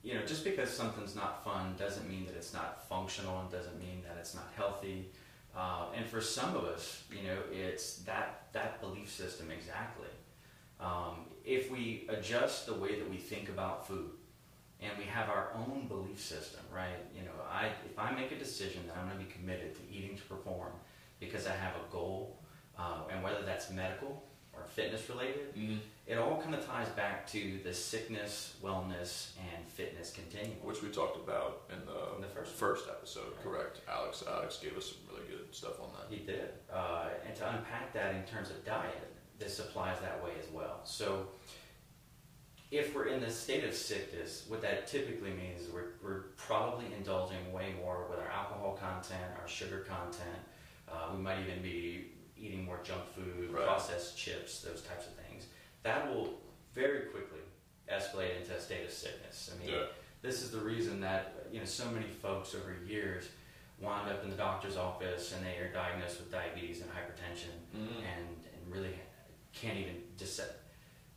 [0.04, 3.78] you know, just because something's not fun doesn't mean that it's not functional and doesn't
[3.80, 5.10] mean that it's not healthy.
[5.58, 10.08] Uh, and for some of us, you know, it's that that belief system exactly.
[10.80, 14.12] Um, if we adjust the way that we think about food,
[14.80, 17.00] and we have our own belief system, right?
[17.16, 19.82] You know, I if I make a decision that I'm going to be committed to
[19.92, 20.74] eating to perform
[21.20, 22.38] because I have a goal,
[22.78, 24.27] uh, and whether that's medical
[24.58, 25.80] or fitness related, Mhm.
[26.06, 30.58] it all kind of ties back to the sickness, wellness, and fitness continuum.
[30.64, 33.82] Which we talked about in the, In the first first episode, correct?
[33.88, 36.10] Alex, Alex gave us some really good stuff on that.
[36.16, 36.54] He did.
[36.72, 40.82] Uh, and to unpack that in terms of diet, this applies that way as well.
[40.84, 41.30] So,
[42.72, 46.86] if we're in the state of sickness, what that typically means is we're, we're probably
[46.94, 50.40] indulging way more with our alcohol content, our sugar content.
[50.90, 53.66] Uh, we might even be eating more junk food, Right.
[53.66, 55.48] processed chips, those types of things.
[55.84, 56.40] That will
[56.74, 57.40] very quickly
[57.92, 59.52] escalate into a state of sickness.
[59.54, 59.86] I mean, Yeah.
[60.22, 63.30] this is the reason that you know so many folks over years
[63.80, 68.04] wind up in the doctor's office and they are diagnosed with diabetes and hypertension Mhm.
[68.04, 69.00] and, and really
[69.54, 70.42] can't even just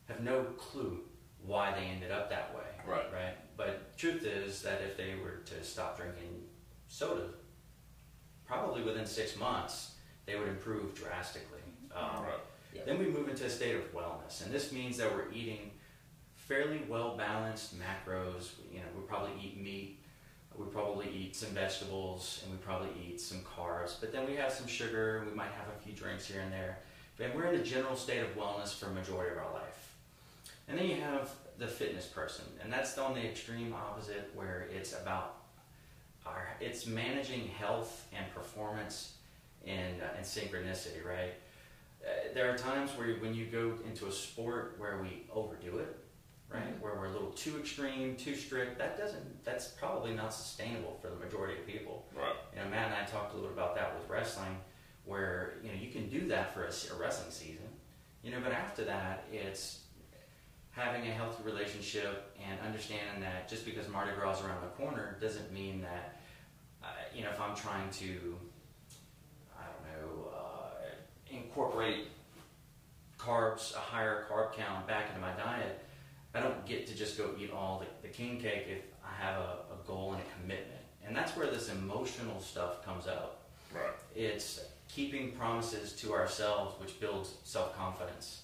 [0.09, 1.09] have no clue
[1.42, 3.11] why they ended up that way Right.
[3.12, 6.48] right but truth is that if they were to stop drinking
[6.87, 7.30] soda
[8.44, 9.94] probably within six months
[10.31, 11.59] they would improve drastically
[11.95, 12.35] um, Right.
[12.75, 12.83] Yeah.
[12.87, 15.73] then we move into a state of wellness, and this means that we're eating
[16.37, 18.51] fairly well balanced macros.
[18.73, 19.99] You know, we probably eat meat,
[20.57, 23.95] we probably eat some vegetables, and we probably eat some carbs.
[24.01, 25.25] But then we have some sugar.
[25.29, 26.79] We might have a few drinks here and there.
[27.19, 29.95] And we're in a general state of wellness for a majority of our life.
[30.69, 34.93] And then you have the fitness person, and that's on the extreme opposite, where it's
[34.93, 35.38] about
[36.25, 39.14] our it's managing health and performance
[39.66, 41.35] and uh, and synchronicity, right?
[42.05, 45.99] Uh, there are times where when you go into a sport where we overdo it,
[46.49, 46.81] right?
[46.81, 48.79] Where we're a little too extreme, too strict.
[48.79, 49.44] That doesn't.
[49.44, 52.07] That's probably not sustainable for the majority of people.
[52.14, 52.35] Right.
[52.55, 54.57] You know, Matt and I talked a little bit about that with wrestling,
[55.05, 57.68] where you know you can do that for a, a wrestling season,
[58.23, 59.81] you know, but after that, it's
[60.70, 65.16] having a healthy relationship and understanding that just because Mardi Gras is around the corner
[65.20, 66.20] doesn't mean that,
[66.83, 68.37] uh, you know, if I'm trying to,
[69.59, 72.09] I don't know, uh, incorporate
[73.18, 75.85] carbs, a higher carb count back into my diet,
[76.35, 79.40] I don't get to just go eat all the, the king cake if I have
[79.40, 80.81] a, a goal and a commitment.
[81.07, 83.38] And that's where this emotional stuff comes out.
[83.75, 83.90] Right.
[84.14, 88.42] It's keeping promises to ourselves, which builds self confidence.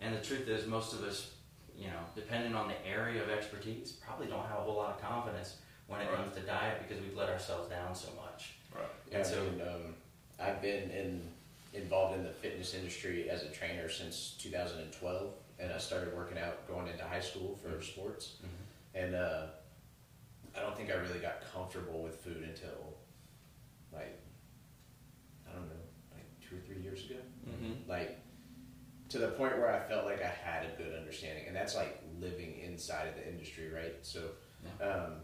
[0.00, 1.32] And the truth is, most of us,
[1.78, 5.00] you know, depending on the area of expertise, probably don't have a whole lot of
[5.00, 6.16] confidence when it Right.
[6.16, 8.54] comes to diet because we've let ourselves down so much.
[8.74, 8.84] Right.
[9.10, 9.94] Yeah, And so- I mean, um,
[10.38, 11.32] I've been in,
[11.76, 16.66] involved in the fitness industry as a trainer since 2012, and I started working out
[16.68, 18.36] going into high school for sports.
[18.94, 19.46] And uh,
[20.56, 22.96] I don't think I really got comfortable with food until
[23.92, 24.20] like
[25.48, 27.20] I don't know, like two or three years ago.
[27.48, 27.88] Mm-hmm.
[27.88, 28.18] Like
[29.10, 32.02] to the point where I felt like I had a good understanding, and that's like
[32.20, 33.94] living inside of the industry, right?
[34.02, 34.20] So,
[34.80, 35.16] um,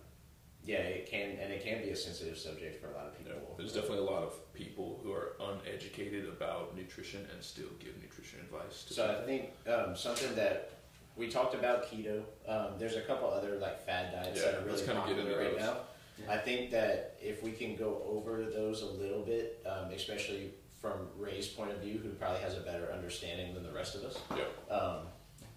[0.65, 3.33] yeah, it can and it can be a sensitive subject for a lot of Yeah.
[3.35, 3.55] people.
[3.59, 8.41] There's definitely a lot of people who are uneducated about nutrition and still give nutrition
[8.41, 8.85] advice.
[8.85, 10.71] To So I think um, something that
[11.17, 12.23] we talked about keto.
[12.49, 15.61] Um, there's a couple other like fad diets Yeah, that are really popular right those.
[15.61, 15.77] now.
[16.19, 16.33] Yeah.
[16.33, 21.09] I think that if we can go over those a little bit, um, especially from
[21.19, 24.19] Rae's point of view, who probably has a better understanding than the rest of us,
[24.37, 24.45] yeah.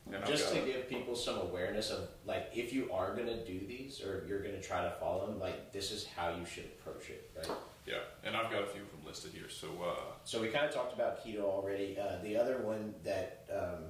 [0.08, 3.44] And I've just got- to give people some awareness of like if you are gonna
[3.44, 6.66] do these or you're gonna try to follow them, like this is how you should
[6.66, 7.48] approach it, right?
[7.88, 9.50] yeah, and I've got a few of them listed here.
[9.50, 11.98] So uh, So we kind of talked about keto already.
[12.00, 13.86] Uh, the other one that um,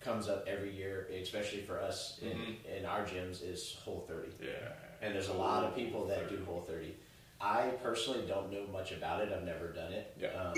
[0.00, 2.78] comes up every year, especially for us in, Mhm.
[2.78, 4.32] in our gyms, is Whole 30.
[4.40, 6.96] yeah, And there's a lot of people that do Whole 30.
[7.40, 9.32] I personally don't know much about it.
[9.32, 10.12] I've never done it.
[10.18, 10.28] Yeah.
[10.30, 10.54] Um,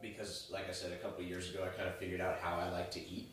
[0.00, 2.56] because, like I said, a couple of years ago, I kind of figured out how
[2.56, 3.28] I like to eat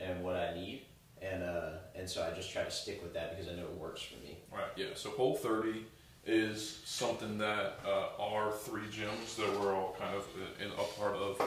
[0.00, 0.82] and what I need.
[1.20, 3.76] And, uh, and so I just try to stick with that because I know it
[3.76, 4.38] works for me.
[4.52, 4.86] Right, yeah.
[4.94, 5.84] So Whole 30
[6.24, 10.26] is something that uh, our three gyms that we're all kind of
[10.60, 11.42] in a part of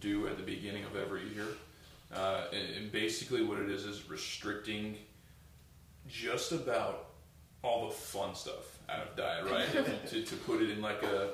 [0.00, 1.46] do at the beginning of every year.
[2.14, 4.96] Uh, and, and basically, what it is is restricting
[6.08, 7.10] just about
[7.62, 9.86] all the fun stuff out of diet, right?
[10.08, 11.30] to, to put it in like a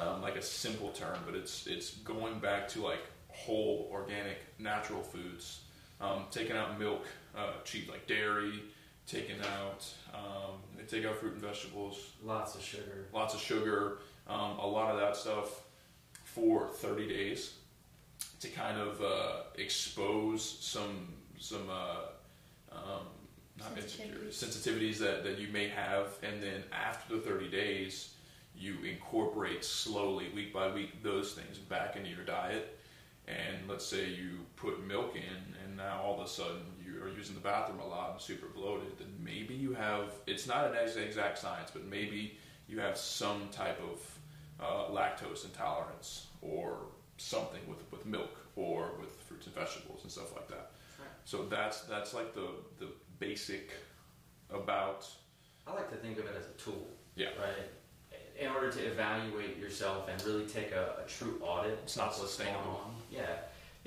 [0.00, 5.02] um, like a simple term, but it's it's going back to like whole, organic, natural
[5.02, 5.60] foods.
[6.00, 7.04] Um, taking out milk,
[7.36, 8.62] uh, cheap like dairy,
[9.06, 9.84] taking out
[10.14, 13.08] um, they take out fruit and vegetables, Lots of sugar.
[13.12, 15.62] lots of sugar, um, a lot of that stuff
[16.24, 17.54] for 30 days
[18.40, 23.06] to kind of uh, expose some some uh, um,
[23.58, 28.14] not insecurities, sensitivities that, that you may have, and then after the 30 days,
[28.56, 32.78] you incorporate slowly, week by week, those things back into your diet.
[33.26, 37.08] And let's say you put milk in, and now all of a sudden you are
[37.08, 40.76] using the bathroom a lot and super bloated, then maybe you have, it's not an
[40.76, 42.36] exact science, but maybe
[42.66, 44.18] you have some type of
[44.60, 46.78] uh, lactose intolerance or
[47.16, 50.72] something with with milk or with fruits and vegetables and stuff like that.
[50.98, 51.08] Right.
[51.24, 52.88] So that's that's like the the
[53.18, 53.72] basic
[54.50, 55.08] about
[55.66, 56.86] I like to think of it as a tool.
[57.16, 57.28] Yeah.
[57.28, 57.70] Right.
[58.38, 61.78] In order to evaluate yourself and really take a, a true audit.
[61.82, 62.92] It's not of what's sustainable.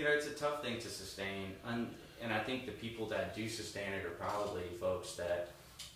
[0.06, 0.08] On.
[0.08, 0.10] Yeah.
[0.10, 3.36] You know, it's a tough thing to sustain, and, and I think the people that
[3.36, 5.50] do sustain it are probably folks that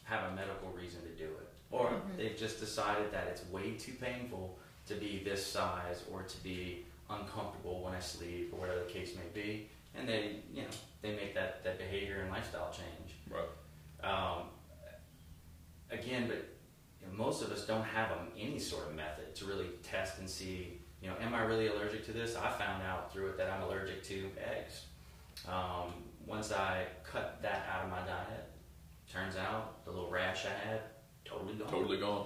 [0.04, 2.18] have a medical reason to do it, or Mhm.
[2.18, 6.86] they've just decided that it's way too painful to be this size or to be
[7.10, 10.68] uncomfortable when I sleep or whatever the case may be, and they, you know,
[11.02, 13.14] they make that, that behavior and lifestyle change.
[13.30, 13.50] right.
[14.04, 14.50] Um,
[15.90, 16.38] again, but
[17.02, 20.20] you know, most of us don't have um, any sort of method to really test
[20.20, 22.36] and see, you know, am I really allergic to this?
[22.36, 24.86] I found out through it that I'm allergic to eggs.
[25.48, 25.94] Um,
[26.26, 28.50] once I cut that out of my diet,
[29.14, 30.80] turns out the little rash I had,
[31.24, 31.70] totally gone.
[31.70, 32.26] Totally gone.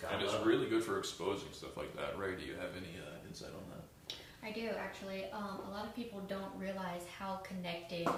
[0.00, 2.18] God and it's love really good for exposing stuff like that.
[2.18, 4.16] Rae, do you have any uh, insight on that?
[4.42, 5.26] I do actually.
[5.32, 8.08] Um, a lot of people don't realize how connected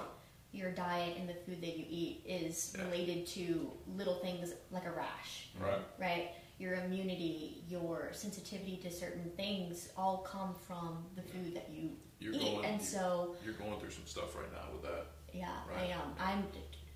[0.51, 2.85] your diet and the food that you eat is Yeah.
[2.85, 5.77] related to little things like a rash, Right.
[5.99, 6.31] right?
[6.59, 12.33] Your immunity, your sensitivity to certain things all come from the food that you You're
[12.33, 12.41] eat.
[12.41, 12.65] going.
[12.65, 15.05] and so, you're going through some stuff right now with that.
[15.33, 15.89] yeah, Right.
[15.89, 16.13] I am.
[16.19, 16.43] I'm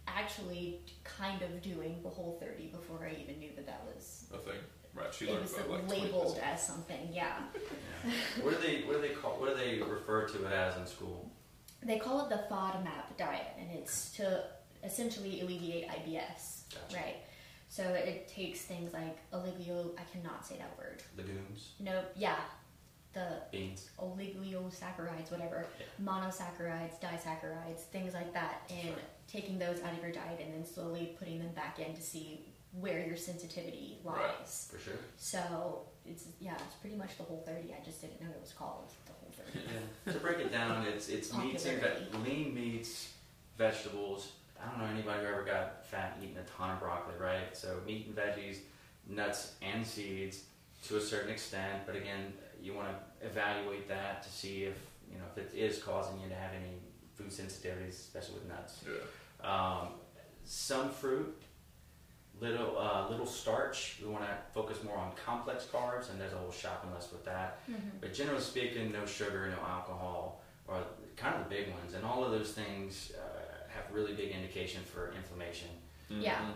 [0.08, 4.38] actually kind of doing the whole 30 before I even knew that that was A
[4.38, 4.60] thing.
[4.94, 5.14] Right.
[5.14, 7.10] She it learned was about like labeled as something.
[7.14, 7.38] Yeah.
[8.06, 8.12] Yeah.
[8.44, 10.86] what do they what do they call what do they refer to it as in
[10.86, 11.32] school?
[11.82, 14.44] They call it the FODMAP diet, and it's to
[14.84, 16.96] essentially alleviate IBS, Gotcha.
[16.96, 17.16] right?
[17.74, 21.02] So it takes things like oligio, I cannot say that word.
[21.18, 22.36] Legumes, No, yeah,
[23.14, 23.90] the beans.
[24.00, 25.66] oligosaccharides, whatever,
[26.00, 28.94] monosaccharides, disaccharides, things like that, and
[29.28, 32.46] taking those out of your diet and then slowly putting them back in to see
[32.80, 34.18] where your sensitivity lies.
[34.18, 34.48] Right.
[34.48, 35.00] For sure.
[35.18, 37.74] So it's yeah, it's pretty much the whole thirty.
[37.74, 39.66] I just didn't know it was called the whole thirty.
[40.06, 40.14] Yeah.
[40.14, 43.14] to break it down, it's it's meats and ve- lean meats,
[43.58, 44.34] vegetables.
[44.64, 47.56] I don't know anybody who ever got fat eating a ton of broccoli, right?
[47.56, 48.58] So meat and veggies,
[49.08, 50.44] nuts and seeds
[50.88, 51.86] to a certain extent.
[51.86, 54.78] But again, you want to evaluate that to see if
[55.12, 56.80] you know if it is causing you to have any
[57.16, 58.84] food sensitivities, especially with nuts.
[58.86, 59.50] Yeah.
[59.50, 59.88] Um,
[60.46, 61.42] some fruit,
[62.40, 63.98] little uh, little starch.
[64.02, 67.26] We want to focus more on complex carbs, and there's a whole shopping list with
[67.26, 67.60] that.
[67.70, 67.98] Mm-hmm.
[68.00, 70.84] But generally speaking, no sugar, no alcohol, are
[71.18, 73.33] kind of the big ones, and all of those things uh,
[73.76, 75.70] have really big indication for inflammation,
[76.10, 76.40] Yeah.
[76.40, 76.54] Mhm.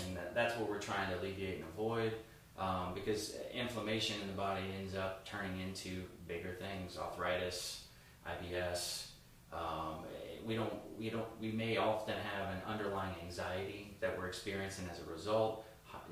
[0.00, 2.12] and that's what we're trying to alleviate and avoid.
[2.58, 7.86] Um, because inflammation in the body ends up turning into bigger things, arthritis,
[8.26, 9.12] IBS.
[9.52, 10.04] Um,
[10.44, 15.00] we don't, we don't, we may often have an underlying anxiety that we're experiencing as
[15.00, 15.64] a result.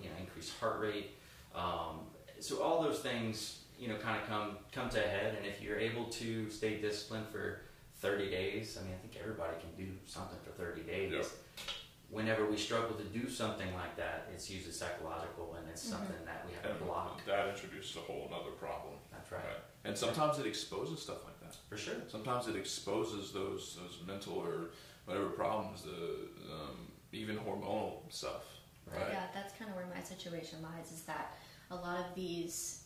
[0.02, 1.16] You know, increased heart rate.
[1.54, 2.06] Um,
[2.40, 5.34] so all those things, you know, kind of come come to a head.
[5.36, 7.60] And if you're able to stay disciplined for
[7.98, 11.12] 30 days, I mean, I think everybody can do something for 30 days.
[11.12, 11.22] Yeah.
[12.10, 15.90] Whenever we struggle to do something like that, it's usually psychological, and it's Mhm.
[15.90, 17.22] something that we have And to block.
[17.26, 18.94] that introduces a whole other problem.
[19.10, 19.62] That's right, Right.
[19.84, 21.54] And sometimes it exposes stuff like that.
[21.68, 21.96] for sure.
[22.08, 24.70] Sometimes it exposes those those mental or
[25.04, 28.44] whatever problems, the um, even hormonal stuff.
[28.86, 29.12] Right.
[29.12, 30.90] Yeah, that's kind of where my situation lies.
[30.92, 31.36] Is that
[31.70, 32.84] a lot of these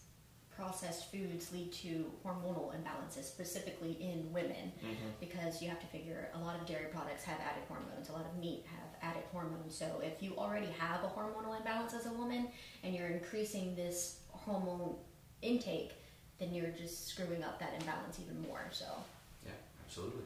[0.57, 5.09] processed foods lead to hormonal imbalances, specifically in women, Mm-hmm.
[5.21, 8.27] because you have to figure a lot of dairy products have added hormones, a lot
[8.27, 9.75] of meat have added hormones.
[9.77, 12.49] So if you already have a hormonal imbalance as a woman
[12.83, 14.97] and you're increasing this hormone
[15.41, 15.93] intake,
[16.39, 18.65] then you're just screwing up that imbalance even more.
[18.71, 18.87] So
[19.45, 19.53] Yeah,
[19.87, 20.25] absolutely.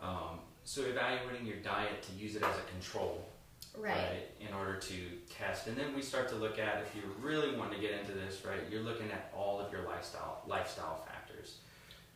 [0.00, 3.24] Um, so evaluating your diet to use it as a control,
[4.40, 4.94] in order to
[5.30, 8.12] test, and then we start to look at if you really want to get into
[8.12, 8.60] this, right?
[8.70, 11.58] You're looking at all of your lifestyle lifestyle factors.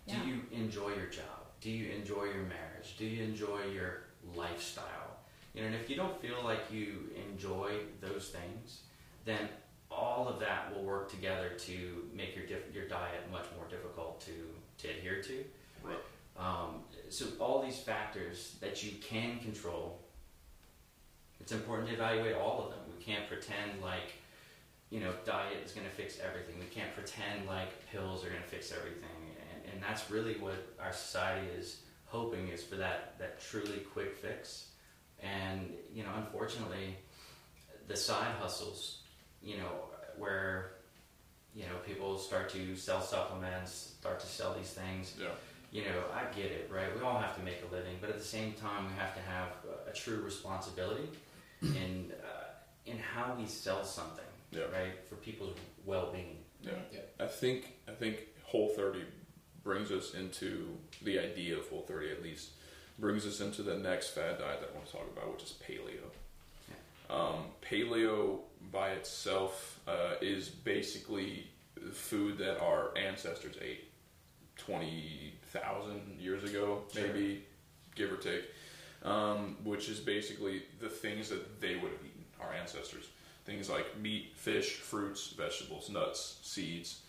[0.06, 0.20] Yeah.
[0.22, 1.24] Do you enjoy your job?
[1.60, 2.96] Do you enjoy your marriage?
[2.98, 4.02] Do you enjoy your
[4.34, 5.16] lifestyle?
[5.54, 8.82] You know, and if you don't feel like you enjoy those things,
[9.24, 9.48] then
[9.90, 14.20] all of that will work together to make your diff- your diet much more difficult
[14.20, 14.32] to
[14.78, 15.44] to adhere to.
[15.82, 15.96] Right.
[16.38, 19.98] Um, so all these factors that you can control,
[21.46, 22.80] it's important to evaluate all of them.
[22.98, 24.14] We can't pretend like,
[24.90, 26.58] you know, diet is going to fix everything.
[26.58, 29.22] We can't pretend like pills are going to fix everything.
[29.52, 34.16] And, and that's really what our society is hoping is for that, that truly quick
[34.16, 34.70] fix.
[35.22, 36.96] And, you know, unfortunately,
[37.86, 39.02] the side hustles,
[39.40, 39.70] you know,
[40.18, 40.72] where,
[41.54, 45.28] you know, people start to sell supplements, start to sell these things Yeah.
[45.70, 46.92] you know, I get it, right?
[46.96, 49.20] We all have to make a living, but at the same time, we have to
[49.20, 49.50] have
[49.86, 51.08] a, a true responsibility
[51.82, 52.44] in uh,
[52.90, 54.62] in how we sell something, Yeah.
[54.72, 54.92] right?
[55.08, 56.38] For people's well-being.
[56.62, 56.72] Yeah.
[56.92, 57.00] Yeah.
[57.20, 59.00] I think I think Whole 30
[59.64, 62.50] brings us into the idea of Whole 30 at least
[62.98, 65.54] brings us into the next fad diet that I want to talk about, which is
[65.68, 66.08] paleo.
[67.10, 68.38] Um, paleo
[68.72, 71.48] by itself uh, is basically
[71.92, 73.84] food that our ancestors ate
[74.56, 77.06] 20,000 years ago, Sure.
[77.06, 77.44] maybe,
[77.94, 78.44] give or take,
[79.02, 83.08] um, which is basically the things that they would have eaten, our ancestors.
[83.44, 87.02] Things like meat, fish, fruits, vegetables, nuts, seeds,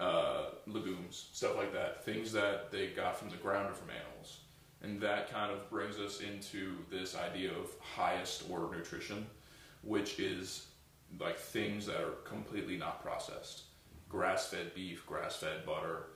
[0.00, 2.04] uh, legumes, stuff like that.
[2.04, 4.38] Things that they got from the ground or from animals.
[4.82, 9.26] And that kind of brings us into this idea of highest order nutrition,
[9.82, 10.66] which is
[11.20, 13.62] like things that are completely not processed.
[14.08, 16.06] Grass fed beef, grass fed butter,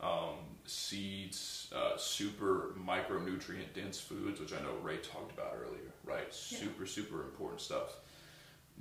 [0.00, 6.26] um, seeds, uh, super micronutrient dense foods, which I know Rae talked about earlier, right?
[6.50, 6.58] Yeah.
[6.58, 7.96] Super, super important stuff.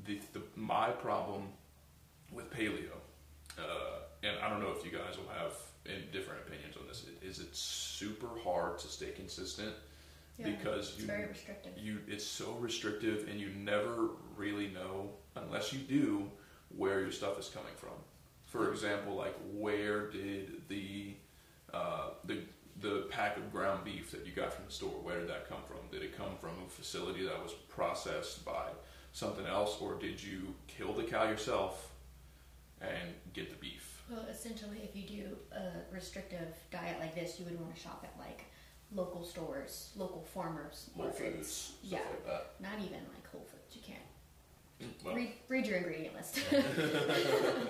[0.06, 1.50] The, the, my problem
[2.32, 2.96] with paleo,
[3.60, 5.54] uh, and I don't know if you guys will have
[6.12, 9.74] different opinions on this, is it's super hard to stay consistent
[10.38, 11.72] Yeah, because it's you very restrictive.
[11.78, 16.30] you it's so restrictive and you never really know unless you do
[16.70, 17.96] where your stuff is coming from
[18.46, 21.14] for example like where did the
[21.74, 22.40] uh, the
[22.82, 25.60] the pack of ground beef that you got from the store where did that come
[25.68, 28.68] from did it come from a facility that was processed by
[29.12, 31.92] something else or did you kill the cow yourself
[32.82, 37.46] and get the beef Well, essentially, if you do a restrictive diet like this, you
[37.46, 38.46] would want to shop at like
[38.94, 41.20] local stores, local farmers Whole markets.
[41.36, 42.00] Foods, stuff Yeah.
[42.10, 43.76] like that Not even like Whole Foods.
[43.76, 44.00] You can't
[45.04, 46.40] well, read, read your ingredient list.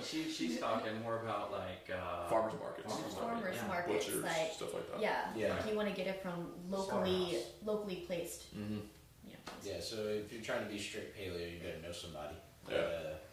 [0.04, 3.68] She, she's talking more about like uh, farmers markets Farmers farmers yeah.
[3.68, 5.54] markets, butchers like stuff like that yeah, Yeah.
[5.54, 7.44] like you want to get it from locally, Slaughterhouse.
[7.64, 8.54] locally placed.
[8.56, 8.78] mm-hmm.
[9.24, 12.34] You know, Yeah, so if you're trying to be strict paleo, you better know somebody.
[12.68, 12.76] Yeah.
[12.76, 12.80] Uh,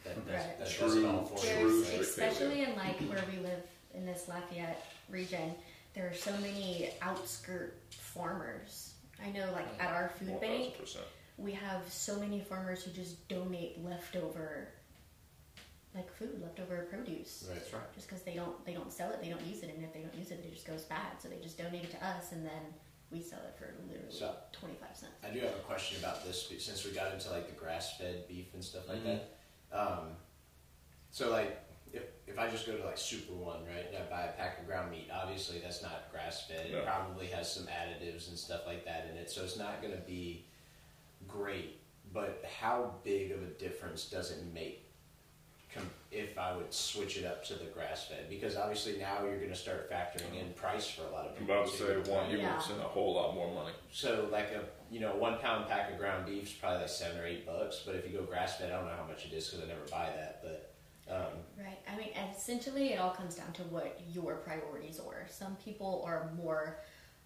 [0.06, 0.60] that, does, Right.
[0.60, 1.54] that True- it all for you.
[1.54, 3.62] true There's, strict especially in like where we live
[3.94, 5.54] in this Lafayette region,
[5.96, 8.94] there are so many outskirt farmers.
[9.26, 10.98] I know, like at our food bank, 1000%.
[11.39, 14.69] We have so many farmers who just donate leftover,
[15.95, 17.60] like food, leftover produce, Right.
[17.60, 17.93] That's right.
[17.95, 20.02] just because they don't they don't sell it, they don't use it, and if they
[20.02, 21.21] don't use it, it just goes bad.
[21.21, 22.73] So they just donate it to us, and then
[23.12, 25.13] we sell it for literally So- twenty five cents.
[25.23, 28.28] I do have a question about this since we got into like the grass fed
[28.28, 29.19] beef and stuff like Mhm.
[29.71, 29.78] that.
[29.78, 30.15] Um,
[31.12, 31.58] so like
[31.91, 34.60] if if I just go to like Super One, right, and I buy a pack
[34.60, 36.69] of ground meat, obviously that's not grass fed.
[36.71, 36.80] No.
[36.80, 39.93] It probably has some additives and stuff like that in it, so it's not going
[39.95, 40.45] to be
[41.32, 41.78] great.
[42.13, 44.86] But how big of a difference does it make?
[45.76, 49.38] Com- if I would switch it up to the grass fed, because obviously now you're
[49.38, 51.54] going to start factoring in price for a lot of people.
[51.56, 51.86] I'm people.
[51.86, 52.56] about to say one, you Yeah.
[52.56, 53.74] would send a whole lot more money.
[53.92, 57.20] So like a you know one pound pack of ground beef is probably like seven
[57.20, 57.84] or eight bucks.
[57.86, 59.68] But if you go grass fed, I don't know how much it is because I
[59.68, 60.42] never buy that.
[60.42, 60.74] But
[61.13, 61.78] um, Right.
[61.88, 65.28] I mean, essentially, it all comes down to what your priorities are.
[65.30, 66.80] Some people are more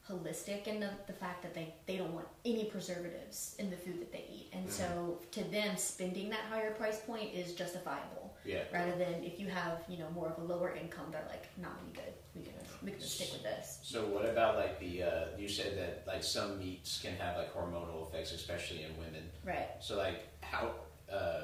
[0.09, 4.01] holistic in the, the fact that they, they don't want any preservatives in the food
[4.01, 4.49] that they eat.
[4.51, 8.35] And so to them, spending that higher price point is justifiable.
[8.43, 11.45] yeah, Rather than if you have, you know, more of a lower income, they're like,
[11.61, 12.13] nah, we good.
[12.35, 13.79] We gonna, we gonna stick with this.
[13.83, 17.53] So what about like the uh, you said that like some meats can have like
[17.55, 19.23] hormonal effects, especially in women.
[19.45, 19.69] Right.
[19.79, 20.71] So like how
[21.11, 21.43] uh,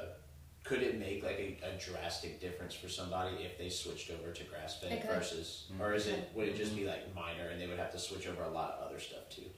[0.69, 4.43] could it make like a, a drastic difference for somebody if they switched over to
[4.43, 5.09] grass fed It could.
[5.09, 6.89] versus, or is it would it just be mm-hmm.
[6.89, 9.49] like minor and they would have to switch over a lot of other stuff too?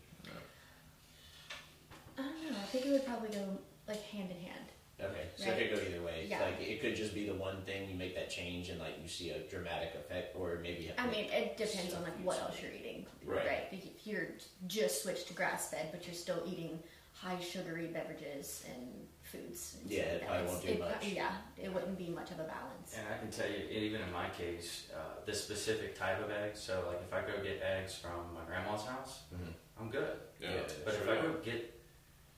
[2.17, 2.57] I don't know.
[2.57, 3.43] I think it would probably go
[3.89, 4.65] like hand in hand.
[5.01, 5.61] Okay, so Right.
[5.63, 6.27] it could go either way.
[6.29, 6.41] Yeah.
[6.43, 9.09] Like it could just be the one thing you make that change and like you
[9.09, 12.39] see a dramatic effect, or maybe have I make- mean, it depends on like what
[12.39, 13.67] else you're eating, Right.
[13.71, 14.27] If you're
[14.67, 16.79] just switched to grass fed, but you're still eating
[17.13, 20.99] high sugary beverages and foods, and Yeah, it probably won't do it much.
[21.01, 22.95] pro- Yeah, it wouldn't be much of a balance.
[22.97, 26.59] And I can tell you, even in my case, uh, the specific type of eggs.
[26.59, 29.53] So, like, if I go get eggs from my grandma's house, Mhm.
[29.79, 30.19] I'm good.
[30.39, 30.61] Yeah.
[30.85, 31.03] But sure.
[31.03, 31.79] if I go get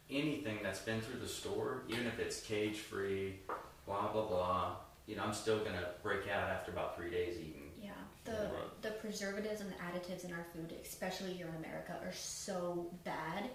[0.09, 3.39] anything that's been through the store, even if it's cage free,
[3.85, 4.75] blah blah blah,
[5.07, 7.71] you know, I'm still gonna break out after about three days eating.
[7.81, 7.91] Yeah,
[8.25, 8.81] the Right.
[8.81, 13.49] the preservatives and the additives in our food, especially here in America, are so bad.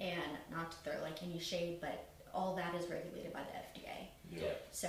[0.00, 4.08] And not to throw like any shade, but all that is regulated by the FDA.
[4.30, 4.48] yeah.
[4.72, 4.88] So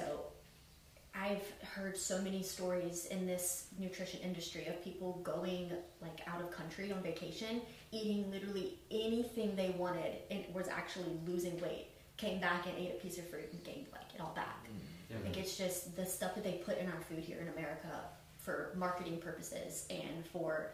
[1.13, 5.71] I've heard so many stories in this nutrition industry of people going
[6.01, 7.61] like out of country on vacation,
[7.91, 11.87] eating literally anything they wanted and was actually losing weight.
[12.17, 14.65] Came back and ate a piece of fruit and gained like it all back.
[14.65, 14.79] Mm.
[15.09, 15.17] Yeah.
[15.25, 17.89] Like it's just the stuff that they put in our food here in America
[18.37, 20.71] for marketing purposes and for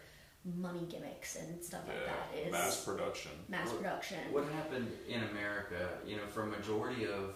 [0.56, 3.32] money gimmicks and stuff like that Yeah, is mass production.
[3.50, 4.32] mass What- production.
[4.34, 7.36] What happened in America, you know, for a majority of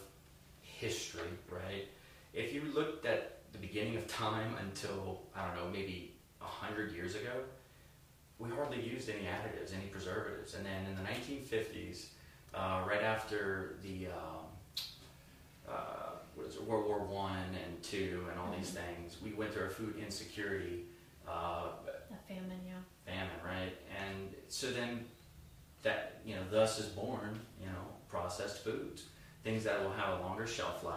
[0.62, 1.88] history, right?
[2.34, 6.94] If you looked at the beginning of time until, I don't know, maybe a hundred
[6.94, 7.44] years ago,
[8.40, 10.56] we hardly used any additives, any preservatives.
[10.56, 12.08] And then in the 1950s,
[12.54, 14.46] uh, right after the um,
[15.68, 19.54] uh, what is it, World War One and Two and all these things, we went
[19.54, 20.86] through a food insecurity
[21.28, 21.68] uh,
[22.12, 22.74] A famine, yeah.
[23.12, 23.74] Famine, right?
[24.00, 25.06] And so then
[25.84, 29.06] that, you know, thus is born, you know, processed foods,
[29.44, 30.96] things that will have a longer shelf life.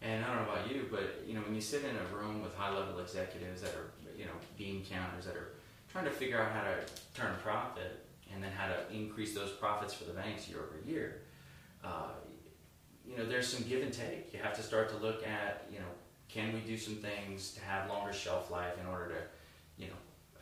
[0.00, 2.42] And I don't know about you, but, you know, when you sit in a room
[2.42, 5.54] with high level executives that are, you know, bean counters that are
[5.90, 9.50] trying to figure out how to turn a profit and then how to increase those
[9.50, 11.22] profits for the banks year over year,
[11.84, 12.10] uh,
[13.04, 14.32] you know, there's some give and take.
[14.32, 15.86] You have to start to look at, you know,
[16.28, 19.96] can we do some things to have longer shelf life in order to, you know,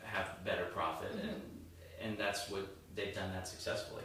[0.07, 1.41] have better profit, and
[2.01, 4.03] and that's what they've done that successfully.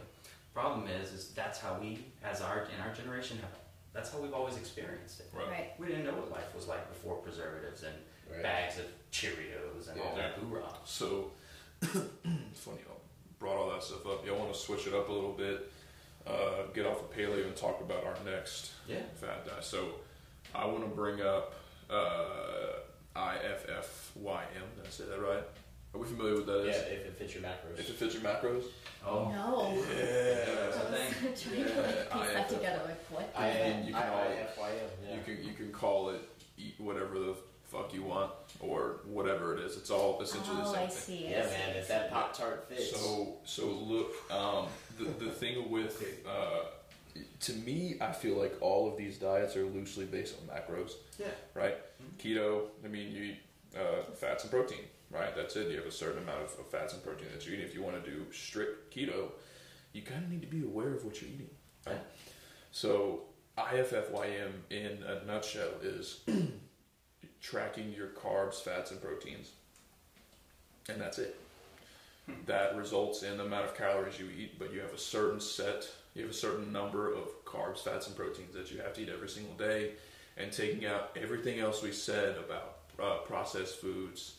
[0.54, 3.50] Problem is, is that's how we, as our in our generation, have
[3.92, 5.30] that's how we've always experienced it.
[5.34, 5.48] Right.
[5.48, 5.70] Right.
[5.78, 7.94] We didn't know what life was like before preservatives and
[8.30, 8.42] Right.
[8.42, 10.72] bags of Cheerios and all that hoorah.
[10.86, 11.32] So,
[11.82, 13.00] funny y'all
[13.38, 14.24] brought all that stuff up.
[14.26, 15.70] Y'all want to switch it up a little bit,
[16.26, 19.02] uh, get off the paleo and talk about our next Yeah.
[19.20, 19.60] fat die.
[19.60, 19.96] So,
[20.54, 21.52] I want to bring up
[21.90, 22.78] uh,
[23.16, 24.76] IFFYM.
[24.76, 25.44] Did I say that right?
[25.94, 26.64] Are we familiar with that?
[26.64, 26.76] Yeah, is?
[26.76, 27.78] if it fits your macros.
[27.78, 28.64] If it fits your macros.
[29.06, 29.74] Oh, No.
[29.74, 30.44] Yeah.
[30.44, 31.12] That's a thing.
[31.54, 33.32] Trying to Yeah, piece that together like what?
[33.36, 35.14] I, And you can I, all- yeah.
[35.14, 36.20] You can you can call it
[36.56, 37.34] eat whatever the
[37.64, 38.30] fuck you want
[38.60, 39.76] or whatever it is.
[39.76, 41.18] It's all essentially the oh, same I thing.
[41.18, 41.26] see.
[41.28, 42.90] I Yeah, man, if that Pop Tart fits.
[42.98, 44.66] So so look, um,
[44.98, 46.64] the the thing with uh,
[47.40, 51.26] to me, I feel like all of these diets are loosely based on macros, yeah.
[51.54, 51.76] right?
[52.18, 53.38] Keto, I mean, you eat
[53.76, 54.78] uh, fats and protein,
[55.12, 55.34] right?
[55.36, 55.70] That's it.
[55.70, 57.60] You have a certain amount of, of fats and protein that you eat.
[57.60, 59.30] If you want to do strict keto,
[59.92, 61.50] you kind of need to be aware of what you're eating,
[61.86, 62.00] right?
[62.70, 63.24] So
[63.58, 66.20] IFFYM in a nutshell is
[67.42, 69.50] tracking your carbs, fats, and proteins,
[70.88, 71.38] and that's it.
[72.46, 75.86] That results in the amount of calories you eat, but you have a certain set,
[76.14, 79.10] you have a certain number of carbs, fats, and proteins that you have to eat
[79.12, 79.92] every single day,
[80.38, 84.36] and taking out everything else we said about uh, processed foods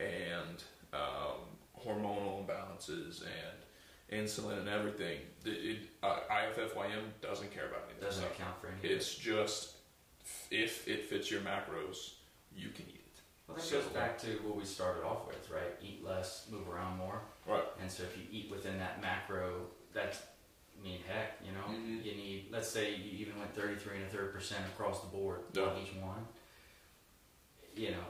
[0.00, 1.40] and um,
[1.84, 5.18] hormonal imbalances and insulin and everything.
[5.44, 8.34] It, it, uh, IFFYM doesn't care about any of Doesn't stuff.
[8.38, 8.90] account for anything.
[8.90, 9.72] It's just
[10.50, 12.14] if it fits your macros,
[12.54, 13.20] you can eat it.
[13.48, 15.74] Well, that So- goes back to what we started off with, right?
[15.82, 17.20] Eat less, move around more.
[17.46, 17.64] Right.
[17.80, 20.18] And so if you eat within that macro, that's,
[20.78, 22.04] I mean, heck, you know, Mhm.
[22.04, 25.40] you need, let's say you even went 33 and a third percent across the board
[25.52, 25.62] Yeah.
[25.64, 26.26] on each one,
[27.76, 28.04] you know,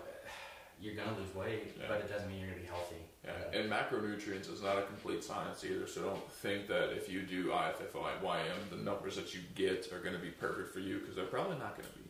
[0.81, 1.87] you're going to lose weight, Yeah.
[1.89, 2.97] but it doesn't mean you're going to be healthy.
[3.24, 3.59] Yeah.
[3.61, 7.47] And macronutrients is not a complete science either, so don't think that if you do
[7.49, 11.24] IFFYM, the numbers that you get are going to be perfect for you because they're
[11.24, 12.05] probably not going to be.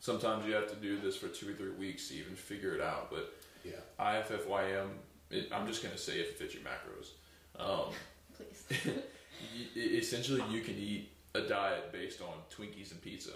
[0.00, 2.80] Sometimes you have to do this for two or three weeks to even figure it
[2.80, 3.72] out, but yeah.
[4.00, 4.88] IFFYM,
[5.30, 7.10] it, I'm just going to say if it fits your macros.
[7.58, 7.92] Um,
[8.36, 8.92] Please.
[9.76, 13.32] essentially, you can eat a diet based on Twinkies and pizza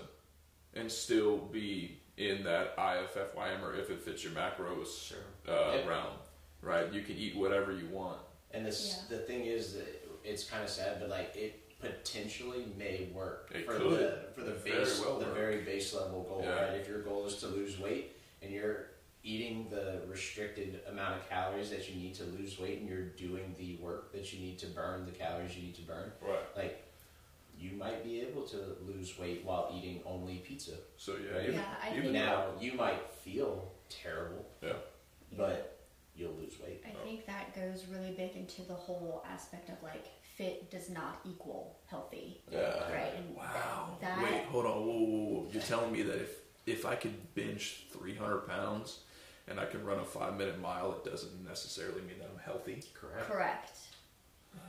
[0.74, 5.18] and still be in that IFFYM or if it fits your macros Sure.
[5.48, 5.86] uh, Yeah.
[5.88, 6.12] realm,
[6.60, 6.92] right?
[6.92, 8.20] You can eat whatever you want.
[8.52, 9.16] And this, Yeah.
[9.16, 9.86] the thing is that
[10.22, 13.98] it's kind of sad, but like it potentially may work It for could.
[13.98, 15.34] the for the It very base well the work.
[15.34, 16.62] very base level goal, Yeah.
[16.66, 16.74] right?
[16.80, 18.12] If your goal is to lose weight
[18.42, 18.90] and you're
[19.22, 23.54] eating the restricted amount of calories that you need to lose weight and you're doing
[23.58, 26.56] the work that you need to burn the calories you need to burn, Right.
[26.56, 26.84] like
[27.60, 30.72] you might be able to lose weight while eating only pizza.
[30.96, 31.52] So yeah, Right.
[31.52, 34.76] Yeah, I think- Now you might feel terrible, Yeah.
[35.36, 35.78] but
[36.16, 36.82] you'll lose weight.
[36.86, 40.06] I think that goes really big into the whole aspect of like
[40.36, 42.90] fit does not equal healthy, Yeah.
[42.92, 43.12] right?
[43.14, 43.98] And Wow.
[44.00, 44.72] that Wait, hold on.
[44.86, 45.50] Whoa, whoa, whoa.
[45.52, 49.00] You're telling me that if if I could bench 300 pounds
[49.48, 52.84] and I can run a five minute mile, it doesn't necessarily mean that I'm healthy.
[52.94, 53.26] Correct.
[53.26, 53.78] correct.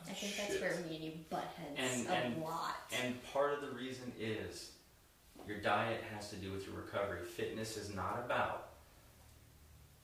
[0.08, 0.62] I think that's Shit.
[0.62, 2.76] where me and you butt heads And- a and- lot.
[3.02, 4.72] And part of the reason is
[5.48, 7.24] your diet has to do with your recovery.
[7.26, 8.70] Fitness is not about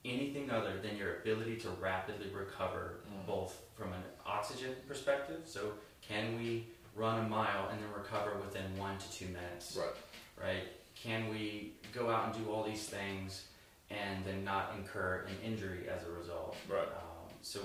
[0.04, 3.26] anything other than your ability to rapidly recover, Mm.
[3.26, 5.42] both from an oxygen perspective.
[5.46, 9.76] So, can we run a mile and then recover within one to two minutes?
[9.76, 9.94] Right.
[10.36, 10.68] Right?
[10.94, 13.48] Can we go out and do all these things
[13.90, 16.56] and then not incur an injury as a result?
[16.68, 16.88] Right.
[16.88, 17.60] Um, so,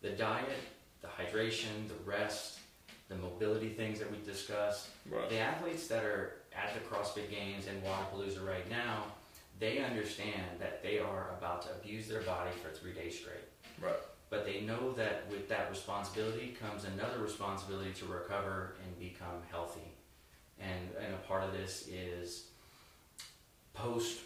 [0.00, 0.58] the diet,
[1.02, 2.60] the hydration, the rest,
[3.08, 5.28] the mobility things that we discussed, Right.
[5.28, 9.04] the athletes that are at the CrossFit Games in Wodapalooza right now,
[9.58, 13.44] they understand that they are about to abuse their body for three days straight.
[13.80, 13.94] Right.
[14.30, 19.92] But they know that with that responsibility comes another responsibility to recover and become healthy.
[20.58, 22.46] And, and a part of this is
[23.74, 24.20] post,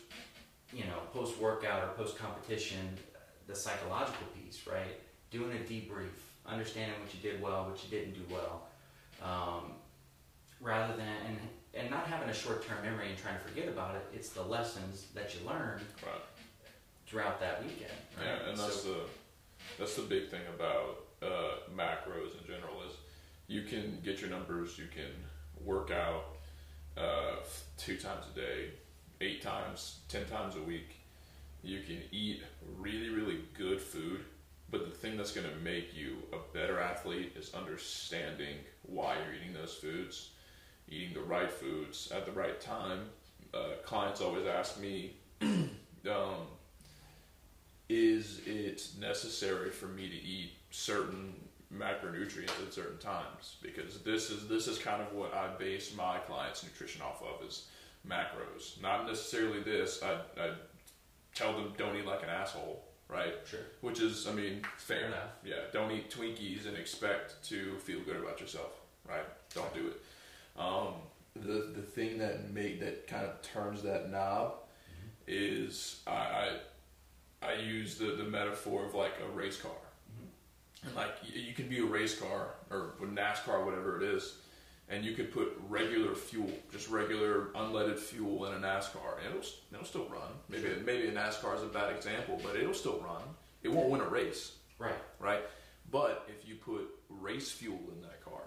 [0.72, 2.96] you know, post workout or post competition,
[3.46, 5.00] the psychological piece, right?
[5.30, 6.16] doing a debrief,
[6.48, 8.62] understanding what you did well, what you didn't do well,
[9.22, 9.72] um,
[10.60, 11.38] rather than and
[11.74, 14.06] and not having a short term memory and trying to forget about it.
[14.14, 16.22] It's the lessons that you learned Right.
[17.06, 17.92] throughout that weekend.
[18.16, 18.24] Right?
[18.26, 19.00] Yeah, and that's So- the
[19.78, 22.94] that's the big thing about uh, macros in general is
[23.46, 25.10] you can get your numbers, you can
[25.64, 26.36] work out
[26.96, 27.36] uh,
[27.76, 28.70] two times a day,
[29.20, 30.96] eight times, ten times a week.
[31.62, 32.42] You can eat
[32.78, 34.24] really, really good food,
[34.70, 39.34] but the thing that's going to make you a better athlete is understanding why you're
[39.34, 40.30] eating those foods,
[40.88, 43.06] eating the right foods at the right time.
[43.54, 46.46] Uh, clients always ask me, um,
[47.88, 51.32] is it necessary for me to eat certain
[51.72, 56.18] macronutrients at certain times because this is this is kind of what I base my
[56.18, 57.66] clients' nutrition off of is
[58.08, 58.80] macros.
[58.80, 60.02] Not necessarily this.
[60.02, 60.50] I, I
[61.34, 63.34] tell them don't eat like an asshole, right?
[63.48, 63.60] Sure.
[63.80, 65.30] Which is, I mean, fair, Fair enough.
[65.44, 68.72] Yeah, don't eat Twinkies and expect to feel good about yourself,
[69.08, 69.24] right?
[69.54, 70.00] Don't do it.
[70.60, 70.94] Um,
[71.34, 74.54] the the thing that made that kind of turns that knob
[75.26, 76.50] is I, I
[77.42, 79.70] I use the, the metaphor of like a race car.
[80.84, 84.36] And like y- you can be a race car or NASCAR, whatever it is,
[84.88, 89.48] and you could put regular fuel, just regular unleaded fuel in a NASCAR, and it'll
[89.72, 90.28] it'll still run.
[90.48, 93.22] Maybe maybe a NASCAR is a bad example, but it'll still run.
[93.62, 94.94] It won't win a race, Right.
[95.18, 95.42] right?
[95.90, 98.42] But if you put race fuel in that car,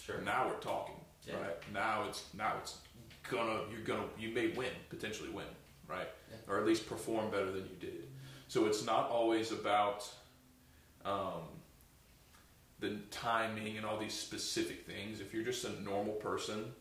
[0.00, 0.20] Sure.
[0.22, 1.40] now we're talking, Yeah.
[1.40, 1.72] right?
[1.72, 2.78] Now it's now it's
[3.30, 5.46] gonna you're gonna you may win potentially win,
[5.86, 6.08] right?
[6.30, 6.36] Yeah.
[6.48, 8.08] Or at least perform better than you did.
[8.48, 10.08] So it's not always about
[11.04, 11.42] um,
[12.80, 15.20] the timing and all these specific things.
[15.20, 16.72] If you're just a normal person,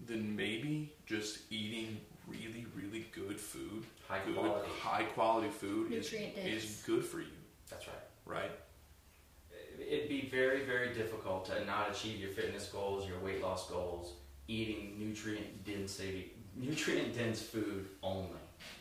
[0.00, 4.68] then maybe just eating really really good food, High good quality.
[4.80, 7.26] high quality food is is good for you,
[7.68, 7.96] That's right.
[8.38, 8.50] right?
[9.78, 14.12] It'd be very, very difficult to not achieve your fitness goals, your weight loss goals,
[14.46, 18.28] eating nutrient density, nutrient dense food only,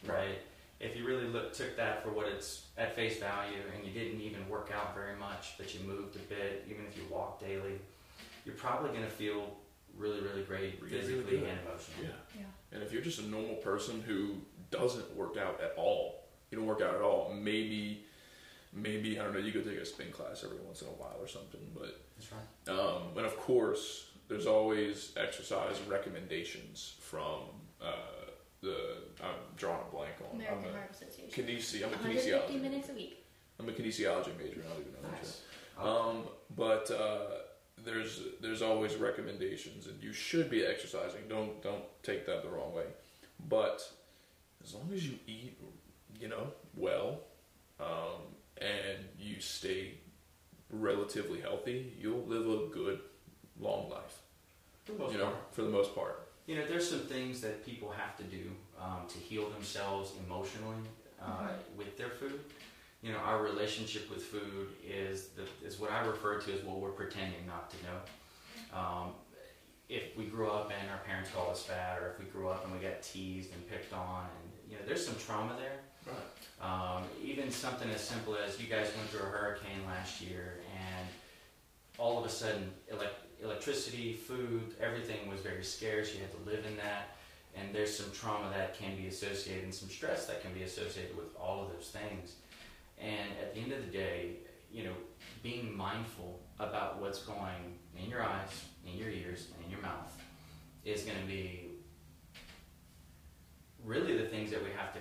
[0.06, 0.40] right?
[0.80, 4.22] If you really look, took that for what it's at face value, and you didn't
[4.22, 7.80] even work out very much, but you moved a bit, even if you walk daily,
[8.46, 9.56] you're probably going to feel
[9.98, 11.50] really, really great Really, really physically good.
[11.50, 12.04] and emotionally.
[12.36, 12.40] Yeah.
[12.42, 12.46] Yeah.
[12.72, 14.36] And if you're just a normal person who
[14.72, 18.06] doesn't work out at all, you don't work out at all, maybe,
[18.72, 21.18] maybe, I don't know, you go take a spin class every once in a while
[21.20, 21.60] or something.
[21.78, 22.80] But, That's right.
[22.80, 27.42] um, and of course, there's always exercise recommendations from
[27.82, 27.92] uh,
[28.62, 31.19] the, I'm drawing a blank on, American I'm Heart Association.
[31.19, 32.62] a kinesi, I'm a 150 kinesiology.
[32.62, 33.26] minutes a week.
[33.60, 35.12] I'm a kinesiology major, I don't even know that.
[35.18, 35.42] Nice.
[35.78, 36.24] Um,
[36.56, 37.26] but uh,
[37.86, 41.22] there's there's always recommendations, and you should be exercising.
[41.30, 42.86] Don't don't take that the wrong way.
[43.48, 43.82] But
[44.64, 45.58] as long as you eat,
[46.20, 47.22] you know, well,
[47.80, 48.22] um,
[48.62, 49.94] and you stay
[50.70, 53.00] relatively healthy, you'll live a good,
[53.60, 54.20] long life.
[54.86, 55.38] For the most You know, part.
[55.54, 56.28] for the most part.
[56.48, 58.52] You know, there's some things that people have to do
[58.82, 60.78] um, to heal themselves emotionally
[61.24, 62.40] uh, with their food.
[63.02, 66.80] You know, our relationship with food is the, is what I refer to as what
[66.80, 68.78] we're pretending not to know.
[68.78, 69.12] Um,
[69.88, 72.64] if we grew up and our parents called us fat, or if we grew up
[72.66, 75.80] and we got teased and picked on, and you know, there's some trauma there.
[76.06, 76.98] Right.
[76.98, 81.08] Um, even something as simple as you guys went through a hurricane last year, and
[81.98, 86.14] all of a sudden, elec- electricity, food, everything was very scarce.
[86.14, 87.16] You had to live in that,
[87.56, 91.16] and there's some trauma that can be associated, and some stress that can be associated
[91.18, 92.36] with all of those things.
[93.00, 94.38] And at the end of the day,
[94.72, 94.94] you know,
[95.42, 100.16] being mindful about what's going in your eyes, in your ears, and in your mouth
[100.86, 101.70] is going to be
[103.84, 105.00] really the things that we have to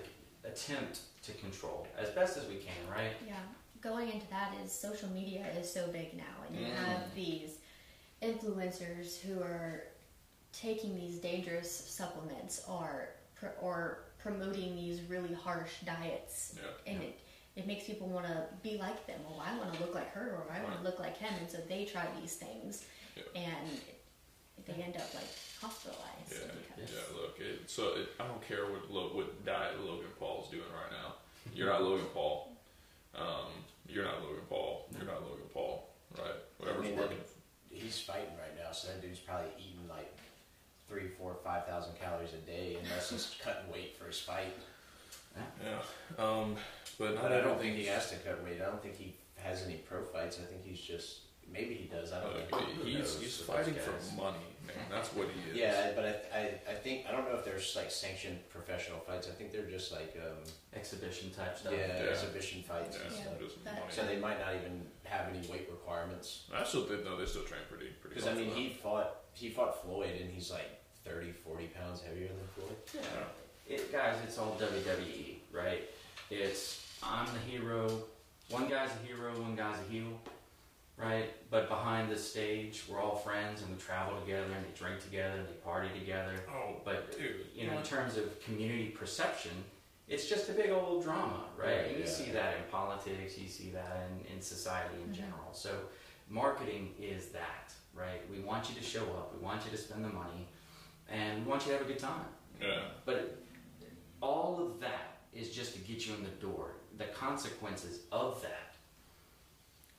[0.48, 3.12] attempt to control as best as we can, right?
[3.26, 3.34] Yeah.
[3.80, 6.74] Going into that is social media is so big now, and you Mm.
[6.76, 7.58] have these
[8.22, 9.84] influencers who are
[10.52, 16.92] taking these dangerous supplements or pr- or promoting these really harsh diets, Yeah.
[16.92, 17.18] and it
[17.56, 19.18] it makes people want to be like them.
[19.28, 20.76] Well, I want to look like her, or I want Right.
[20.78, 22.84] to look like him, and so they try these things,
[23.16, 23.22] Yeah.
[23.34, 23.80] and
[24.64, 25.26] they end up like
[25.60, 27.16] hospitalized Yeah, because yeah.
[27.20, 30.92] Look, it, so it, I don't care what Lo- what diet Logan Paul's doing right
[30.92, 31.16] now.
[31.52, 32.56] You're not Logan Paul.
[33.14, 33.50] Um,
[33.88, 34.86] you're not Logan Paul.
[34.96, 35.88] You're not Logan Paul.
[36.16, 36.34] Right?
[36.58, 37.18] Whatever's I mean, working.
[37.70, 40.14] He's fighting right now, so that dude's probably eating like
[40.88, 44.54] three, four, five thousand calories a day, unless he's cutting weight for his fight.
[45.62, 46.22] Yeah.
[46.24, 46.56] Um,
[46.98, 48.60] but But I don't think he has to cut weight.
[48.60, 50.38] I don't think he has any pro fights.
[50.40, 51.20] I think he's just
[51.52, 52.12] maybe he does.
[52.12, 52.58] I don't know.
[52.58, 54.36] Uh, Who he's knows he's fighting for money,
[54.66, 54.76] man.
[54.90, 55.56] That's what he is.
[55.56, 59.28] Yeah, but I, I, I think I don't know if there's like sanctioned professional fights.
[59.28, 60.42] I think they're just like um,
[60.74, 61.72] Exhibition type stuff.
[61.76, 62.10] yeah, Yeah.
[62.10, 63.38] exhibition fights and Yeah, stuff.
[63.40, 63.78] just money.
[63.90, 66.44] So they might not even have any weight requirements.
[66.54, 68.16] I still did know they still train pretty pretty.
[68.16, 70.77] Because I mean, he fought he fought Floyd, and he's like
[71.08, 72.76] 30, 40 pounds heavier than Floyd.
[72.94, 73.74] Yeah.
[73.74, 75.82] It, guys, it's all WWE, right?
[76.30, 77.88] It's I'm the hero.
[78.50, 80.06] One guy's a hero, one guy's a heel,
[80.96, 81.30] right?
[81.50, 85.38] But behind the stage, we're all friends and we travel together and they drink together
[85.38, 86.32] and they party together.
[86.50, 89.52] Oh, But dude, you know, in terms of community perception,
[90.08, 91.66] it's just a big old drama, right?
[91.66, 92.10] Right, and you yeah.
[92.10, 95.16] see that in politics, you see that in, in society in Mhm.
[95.16, 95.52] general.
[95.52, 95.70] So,
[96.30, 98.22] marketing is that, right?
[98.30, 100.48] We want you to show up, we want you to spend the money,
[101.08, 102.26] and we want you to have a good time.
[102.60, 102.80] yeah.
[103.04, 103.38] But
[104.20, 106.72] all of that is just to get you in the door.
[106.96, 108.74] The consequences of that,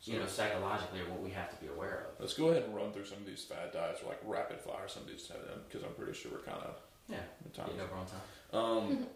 [0.02, 2.20] So you know, psychologically, are what we have to be aware of.
[2.20, 4.88] let's go ahead and run through some of these fad diets, or like rapid fire
[4.88, 5.32] some of these
[5.68, 6.76] because I'm pretty sure we're kind of
[7.08, 7.68] Yeah, the time.
[7.68, 8.22] getting over on time.
[8.54, 9.08] Um,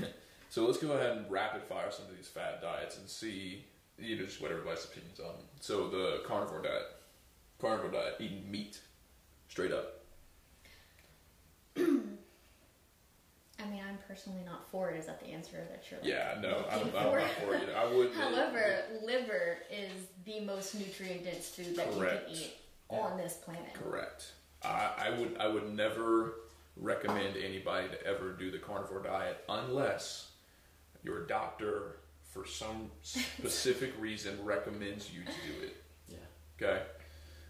[0.50, 3.64] so let's go ahead and rapid fire some of these fad diets and see,
[3.98, 5.34] you know, just what everybody's opinions on.
[5.60, 6.86] So the carnivore diet,
[7.60, 8.80] carnivore diet, eating meat,
[9.48, 10.02] straight up.
[11.76, 14.98] I mean, I'm personally not for it.
[14.98, 17.46] Is that the answer that you're like, Yeah, no, I'm, I'm looking not for?
[17.46, 17.68] for it.
[17.76, 18.12] I would.
[18.18, 19.90] However, liver is
[20.24, 22.28] the most nutrient dense food that Correct.
[22.30, 22.52] you can eat
[22.90, 22.98] Yeah.
[22.98, 23.72] on this planet.
[23.74, 24.32] correct.
[24.62, 25.36] I, I would.
[25.38, 26.34] I would never
[26.76, 30.30] recommend anybody to ever do the carnivore diet unless
[31.02, 31.96] your doctor,
[32.32, 35.76] for some specific reason, recommends you to do it.
[36.08, 36.16] Yeah.
[36.68, 36.82] Okay.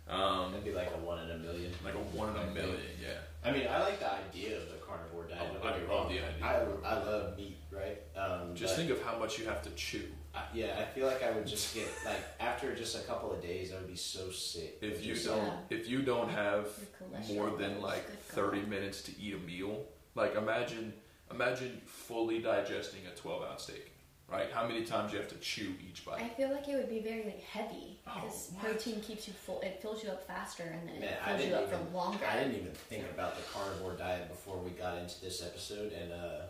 [0.09, 1.72] Um, That'd be like a one in a million.
[1.84, 2.80] like a one in a million.
[3.02, 3.18] Yeah.
[3.44, 5.42] I mean, I like the idea of the carnivore diet.
[5.62, 6.09] Oh, I love wrong.
[6.09, 6.78] the idea.
[6.84, 7.98] I, I love meat, right?
[8.16, 10.04] Um, Just think of how much you have to chew.
[10.34, 13.40] I, yeah, I feel like I would just get like after just a couple of
[13.42, 14.78] days, I would be so sick.
[14.82, 15.52] If you Just, don't, Yeah.
[15.70, 16.68] if you don't have
[17.28, 19.84] more than like thirty minutes to eat a meal,
[20.14, 20.92] like imagine,
[21.30, 23.92] imagine fully digesting a twelve ounce steak.
[24.29, 24.51] Right?
[24.53, 26.20] How many times you have to chew each bite?
[26.20, 28.64] I feel like it would be very like, heavy Oh, because what?
[28.64, 29.61] protein keeps you full.
[29.61, 32.24] It fills you up faster and then Man, it fills you up even, for longer.
[32.29, 36.12] I didn't even think about the carnivore diet before we got into this episode, and
[36.12, 36.47] uh,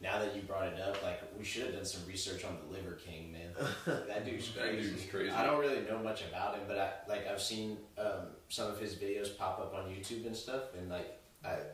[0.00, 2.74] now that you brought it up, like we should have done some research on the
[2.76, 3.50] Liver King, man.
[4.08, 4.90] that dude's That crazy.
[4.90, 5.30] dude's crazy.
[5.30, 8.80] I don't really know much about him, but I like I've seen um, some of
[8.80, 11.68] his videos pop up on YouTube and stuff, and like I, I think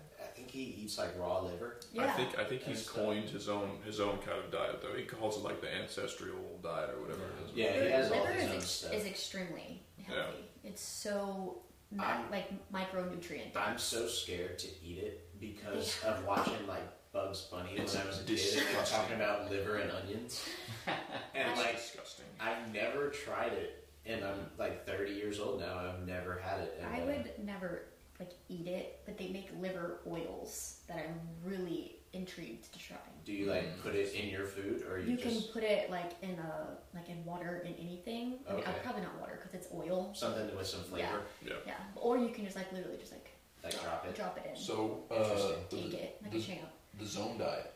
[0.57, 1.77] he eats like raw liver.
[1.93, 2.05] yeah.
[2.05, 4.97] I think I think he's uh, coined his own his own kind of diet though.
[4.97, 7.55] He calls it like the ancestral diet or whatever it is.
[7.55, 7.81] Yeah, he
[8.13, 8.93] liver, all his is, own ex- stuff.
[8.95, 10.05] is extremely Yeah.
[10.23, 10.45] healthy.
[10.65, 13.55] It's so ma- like micronutrient.
[13.57, 16.83] I'm so scared to eat it because of watching like
[17.13, 18.99] Bugs Bunny It's when I was a kid and disgusting.
[18.99, 20.45] talking about liver and onions,
[20.87, 22.27] and It's like disgusting.
[22.41, 25.79] I've never tried it, and I'm like 30 years old now.
[25.79, 26.79] I've never had it.
[26.81, 27.83] And, I uh, would never
[28.19, 32.97] like eat it, but they make liver oils that I'm really intrigued to try.
[33.27, 35.91] Do you like put it in your food, or you, You just can put it
[35.91, 38.39] like in a like in water in anything.
[38.49, 38.79] I mean, uh, Okay.
[38.83, 40.13] probably not water because it's oil.
[40.15, 41.53] something with some flavor, Yeah.
[41.67, 43.29] Yeah, or you can just like literally just like
[43.65, 44.15] like drop it?
[44.15, 45.57] drop it in, So Interesting.
[45.69, 46.69] take it like a champ.
[46.99, 47.73] the zone diet.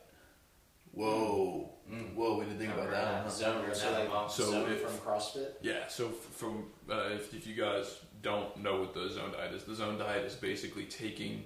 [0.92, 2.14] Whoa, Mm.
[2.14, 2.38] whoa!
[2.38, 3.22] We didn't think about that.
[3.24, 3.28] huh?
[3.28, 4.28] Zone, Remember so like one.
[4.30, 5.52] So zone from CrossFit.
[5.60, 9.54] Yeah, so f- from uh, if, if you guys don't know what the zone diet
[9.54, 11.44] is, the zone diet is basically taking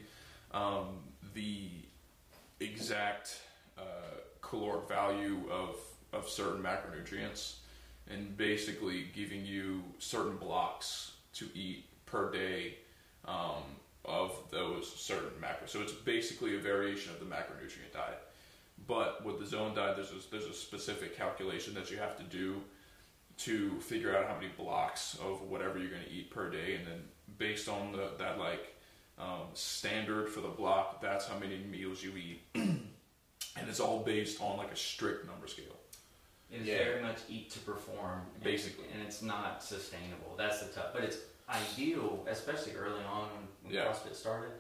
[0.53, 0.99] um,
[1.35, 1.69] the
[2.61, 3.41] exact
[3.79, 3.83] uh,
[4.41, 5.77] caloric value of
[6.13, 7.57] of certain macronutrients
[8.09, 12.77] and basically giving you certain blocks to eat per day
[13.25, 13.63] um,
[14.05, 15.71] of those certain macros.
[15.71, 18.21] So it's basically a variation of the macronutrient diet.
[18.87, 22.25] But with the zone diet, there's a, there's a specific calculation that you have to
[22.25, 22.61] do
[23.39, 26.87] to figure out how many blocks of whatever you're going to eat per day, and
[26.87, 27.03] then
[27.39, 28.75] based on the, that like
[29.19, 32.89] um, standard for the block, that's how many meals you eat, and
[33.69, 35.65] it's all based on like a strict number scale.
[36.51, 36.79] It's Yeah.
[36.79, 38.85] very much eat to perform, and- Basically.
[38.93, 40.35] and it's not sustainable.
[40.37, 41.19] That's the tough, but it's
[41.49, 43.87] ideal, especially early on when, when Yeah.
[43.87, 44.53] CrossFit started.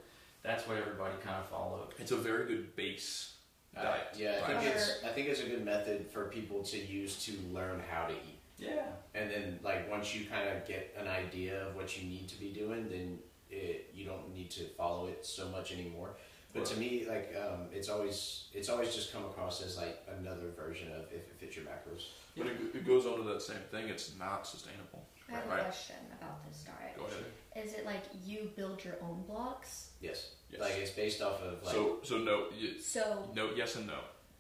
[0.43, 1.95] That's what everybody kind of followed.
[1.99, 3.35] It's a very good base
[3.77, 4.09] Uh, diet.
[4.17, 7.33] yeah, I think it's I think it's a good method for people to use to
[7.53, 8.34] learn how to eat.
[8.59, 12.29] Yeah, And then, like, once you kind of get an idea of what you need
[12.29, 13.19] to be doing, then
[13.51, 16.11] it, you don't need to follow it so much anymore.
[16.53, 20.51] But to me, like, um, it's always it's always just come across as like another
[20.57, 22.03] version of if it fits your macros.
[22.37, 23.89] But it, it goes on to that same thing.
[23.89, 25.05] It's not sustainable.
[25.29, 25.59] I have Right.
[25.61, 26.97] a question about this diet.
[26.97, 27.25] Go ahead.
[27.67, 29.91] Is it like you build your own blocks?
[30.01, 30.61] Yes, Yes.
[30.61, 33.99] like it's based off of like so so no y- So, no yes and no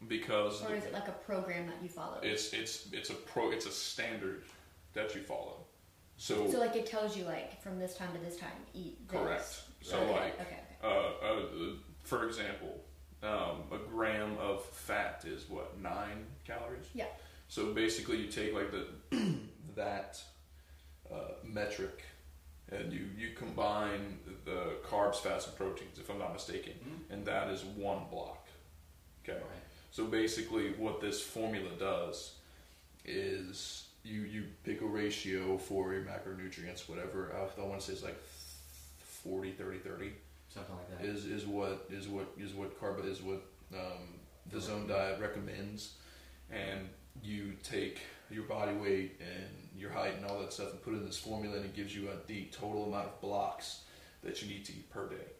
[0.09, 2.18] because or is it like a program that you follow?
[2.22, 4.44] it's it's it's a pro it's a standard
[4.92, 5.64] that you follow.
[6.16, 9.20] So, So like it tells you like from this time to this time eat this.
[9.20, 9.61] correct.
[9.82, 10.12] So okay.
[10.12, 10.88] like, okay, okay.
[11.22, 11.74] uh, uh,
[12.05, 12.84] for example,
[13.22, 16.86] um, a gram of fat is what nine calories.
[16.94, 17.07] Yeah.
[17.48, 18.86] So basically, you take like the
[19.74, 20.22] that
[21.12, 22.05] uh, metric,
[22.70, 27.12] and you you combine the carbs, fats, and proteins, if I'm not mistaken, Mhm.
[27.12, 28.46] and that is one block.
[29.22, 29.38] Okay.
[29.38, 29.63] Right.
[29.95, 32.32] So basically, what this formula does
[33.05, 37.32] is you you pick a ratio for your macronutrients, whatever.
[37.32, 38.20] I, want to say it's like
[38.99, 40.12] 40, 30, 30
[40.49, 41.07] Something like that.
[41.07, 44.18] is is what is what is what carb is what um,
[44.51, 45.95] the zone diet recommends,
[46.51, 46.88] and
[47.22, 48.01] you take
[48.32, 51.18] your body weight and your height and all that stuff and put it in this
[51.18, 53.82] formula, and it gives you a, the total amount of blocks
[54.24, 55.30] that you need to eat per day.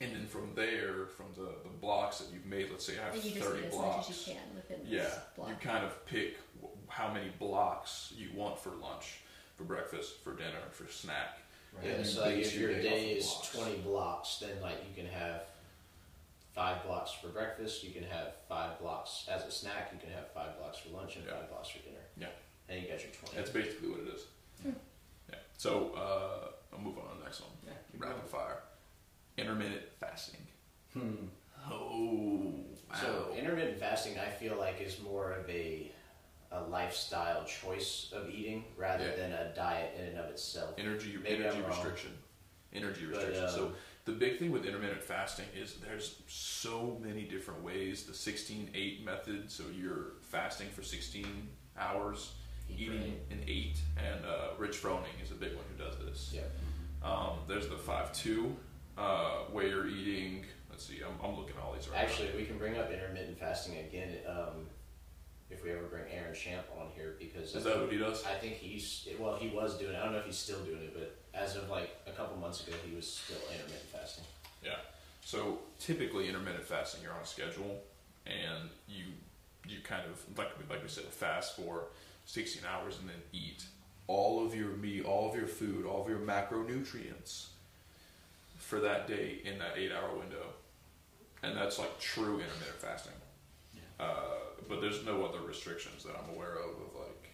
[0.00, 3.14] And then from there, from the, the blocks that you've made, let's say I have
[3.14, 3.96] And you just 30 eat as blocks.
[4.08, 5.48] much as you can within this Yeah, block.
[5.48, 9.18] you kind of pick w- how many blocks you want for lunch,
[9.56, 11.38] for breakfast, for dinner, for snack.
[11.74, 11.86] Right.
[11.86, 13.48] Yeah, And so like if your your day day is blocks.
[13.56, 15.42] 20 blocks, then like you can have
[16.54, 20.30] five blocks for breakfast, you can have five blocks as a snack, you can have
[20.32, 21.32] five blocks for lunch and Yeah.
[21.40, 21.98] five blocks for dinner.
[22.16, 22.28] Yeah.
[22.68, 23.36] And you got your 20.
[23.36, 24.22] That's basically what it is.
[24.62, 24.70] Hmm.
[25.30, 25.36] Yeah.
[25.56, 27.50] So uh, I'll move on to the next one.
[27.66, 28.60] Yeah, Rapid fire.
[29.38, 30.40] Intermittent fasting.
[30.92, 31.26] Hmm.
[31.70, 32.54] Oh,
[33.00, 35.92] So intermittent fasting, I feel like, is more of a
[36.50, 39.16] a lifestyle choice of eating rather Yeah.
[39.16, 40.74] than a diet in and of itself.
[40.78, 42.16] energy Maybe energy restriction.
[42.72, 43.50] Energy But, restriction.
[43.50, 43.74] so um,
[44.06, 48.04] the big thing with intermittent fasting is there's so many different ways.
[48.04, 49.50] The 16-8 method.
[49.52, 51.26] So you're fasting for 16
[51.78, 52.32] hours,
[52.70, 56.32] Eat eating an eight, and uh, Rich Froning is a big one who does this.
[56.34, 56.42] Yeah.
[57.02, 58.56] Um, there's the five two,
[58.98, 60.44] uh, where you're eating.
[60.70, 63.38] Let's see, I'm, I'm looking at all these right Actually, we can bring up intermittent
[63.38, 64.66] fasting again um,
[65.50, 67.58] if we ever bring Aaron Champ on here because now.
[67.58, 68.24] Is that what he does?
[68.26, 69.94] I think he's well, he was doing.
[69.94, 69.98] it.
[69.98, 72.66] I don't know if he's still doing it, but as of like a couple months
[72.66, 74.24] ago, he was still intermittent fasting.
[74.64, 74.76] Yeah.
[75.24, 77.82] So typically, intermittent fasting, you're on a schedule,
[78.26, 79.04] and you
[79.66, 81.84] you kind of like like we said, fast for
[82.26, 83.64] 16 hours and then eat
[84.06, 87.48] all of your meat, all of your food, all of your macronutrients
[88.68, 90.44] for that day in that eight-hour window,
[91.42, 93.14] and that's like true intermittent fasting.
[93.74, 93.80] Yeah.
[93.98, 94.12] Uh,
[94.68, 97.30] but there's no other restrictions that I'm aware of of like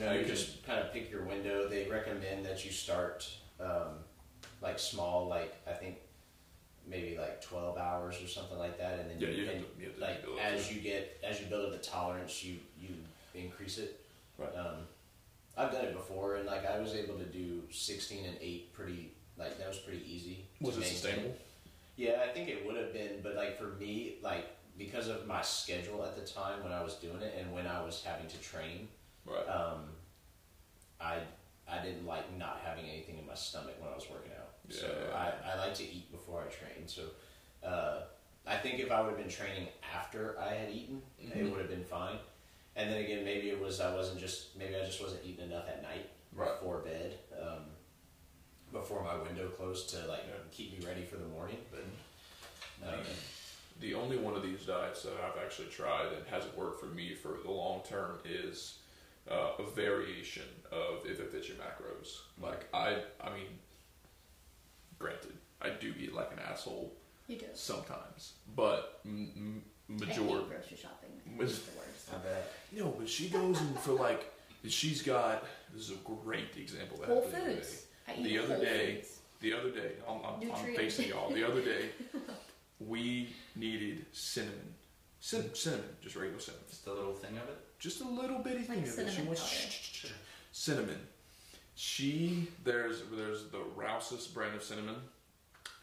[0.00, 1.68] No, You just kind of pick your window.
[1.68, 3.28] They recommend that you start
[3.60, 4.00] um,
[4.62, 5.96] like small, like I think
[6.88, 9.82] maybe like twelve hours or something like that, and then yeah, you, you and to,
[9.82, 10.74] you like as it.
[10.74, 12.94] you get as you build up the tolerance, you you
[13.34, 14.00] increase it.
[14.38, 14.56] Right.
[14.56, 14.86] Um,
[15.54, 19.12] I've done it before, and like I was able to do sixteen and eight pretty
[19.38, 20.46] like that was pretty easy.
[20.60, 21.36] to was it sustainable?
[21.96, 24.46] Yeah, I think it would have been, but like for me, like
[24.78, 27.82] because of my schedule at the time when I was doing it and when I
[27.82, 28.88] was having to train,
[29.26, 29.46] Right.
[29.48, 29.90] um,
[31.00, 31.18] I
[31.68, 34.50] I didn't like not having anything in my stomach when I was working out.
[34.68, 35.16] So Yeah.
[35.16, 36.86] I, I like to eat before I train.
[36.88, 37.02] So
[37.66, 38.02] uh,
[38.46, 41.50] I think if I would have been training after I had eaten, it Mhm.
[41.50, 42.18] would have been fine.
[42.74, 45.68] And then again, maybe it was I wasn't just maybe I just wasn't eating enough
[45.68, 46.50] at night Right.
[46.58, 47.66] before bed, um,
[48.72, 50.34] before my window closed to like Yeah.
[50.50, 51.58] keep me ready for the morning.
[51.70, 51.84] But
[52.88, 53.00] um,
[53.80, 57.14] The only one of these diets that I've actually tried and hasn't worked for me
[57.14, 58.78] for the long term is
[59.30, 62.18] uh, a variation of if it fits your macros.
[62.40, 63.48] Like I, I mean,
[64.98, 66.92] granted, I do eat like an asshole
[67.28, 67.46] You do.
[67.54, 69.62] sometimes, but m- m-
[70.00, 70.46] I hate majority.
[70.48, 71.10] grocery shopping.
[71.38, 72.08] Was- It's the worst.
[72.14, 72.52] I bet.
[72.72, 74.32] No, but she goes in for like
[74.68, 75.44] she's got.
[75.72, 76.98] This is a great example.
[76.98, 77.66] That Whole happened the other day.
[78.06, 78.18] Foods.
[78.18, 79.18] I eat The other Whole day- Foods.
[79.40, 80.76] The other day, I'm, I'm, I'm Nutrient.
[80.76, 81.28] facing y'all.
[81.32, 81.86] The other day,
[82.80, 84.74] we needed cinnamon,
[85.20, 86.64] Cin- cinnamon, just regular cinnamon.
[86.68, 87.58] Just a little thing of it.
[87.80, 89.06] just a little bitty thing Like of it.
[89.08, 89.52] She cinnamon wants powder.
[89.52, 90.12] shh, shh, shh, shh.
[90.52, 91.00] cinnamon.
[91.74, 94.96] She there's there's the Rouse's brand of cinnamon,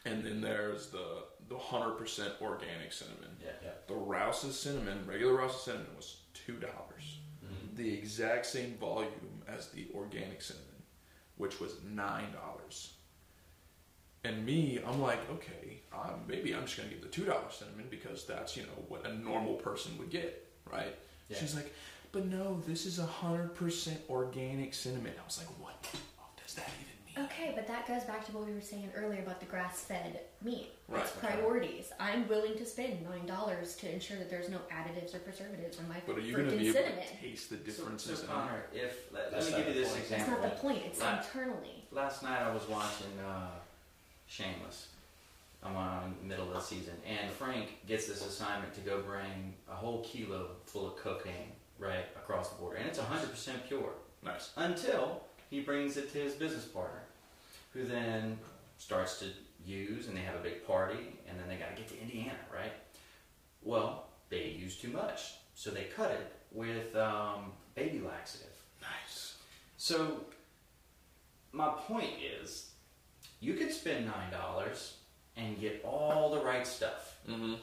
[0.04, 3.36] and then there's the the hundred percent organic cinnamon.
[3.42, 3.50] Yeah.
[3.62, 3.70] yeah.
[3.88, 7.76] The Rouse's cinnamon, regular Rouse's cinnamon, was two dollars, Mhm.
[7.76, 10.68] the exact same volume as the organic cinnamon,
[11.40, 12.92] which was nine dollars.
[14.22, 17.86] And me, I'm like, okay, um, maybe I'm just gonna get the two dollar cinnamon
[17.90, 20.94] because that's you know what a normal person would get, right?
[21.28, 21.38] Yeah.
[21.38, 21.74] She's like,
[22.12, 25.12] but no, this is a hundred percent organic cinnamon.
[25.20, 26.68] I was like, what the fuck does that
[27.14, 27.56] even mean?
[27.56, 30.70] But that goes back to what we were saying earlier about the grass-fed meat.
[30.88, 31.02] Right.
[31.02, 31.92] It's priorities.
[32.00, 35.88] I'm willing to spend nine dollars to ensure that there's no additives or preservatives in
[35.88, 36.02] my food.
[36.06, 37.04] But are you gonna freaking be able cinnamon.
[37.20, 38.18] to taste the So, differences?
[38.18, 40.08] so in Conner, if let, let me give you this point.
[40.08, 40.42] That's example.
[40.42, 40.82] not the point.
[40.86, 41.18] It's Right.
[41.24, 41.84] internally.
[41.92, 43.48] Last night I was watching uh,
[44.26, 44.88] Shameless.
[45.62, 49.74] I'm on middle of the season, and Frank gets this assignment to go bring a
[49.74, 53.90] whole kilo full of cocaine right across the border, and it's 100% pure.
[54.22, 54.50] Nice.
[54.56, 55.20] Until
[55.50, 57.02] he brings it to his business partner,
[57.72, 58.38] who then
[58.78, 59.26] starts to
[59.64, 62.38] use, and they have a big party, and then they got to get to Indiana,
[62.52, 62.72] right?
[63.62, 68.48] Well, they use too much, so they cut it with um, baby laxative.
[68.80, 69.34] Nice.
[69.76, 70.20] So,
[71.52, 72.10] my point
[72.42, 72.70] is,
[73.40, 74.94] you could spend nine dollars
[75.36, 77.54] and get all the right stuff, Mm-hmm.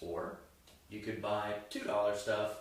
[0.00, 0.38] or
[0.88, 2.56] you could buy two dollar stuff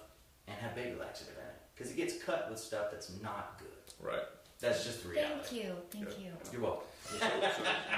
[0.47, 4.05] and have baby laxative in it because it gets cut with stuff that's not good.
[4.05, 4.23] Right.
[4.61, 5.33] That's just the reality.
[5.41, 6.25] Thank you, thank Yeah.
[6.25, 6.31] you.
[6.53, 6.87] You're welcome.
[7.05, 7.27] So, so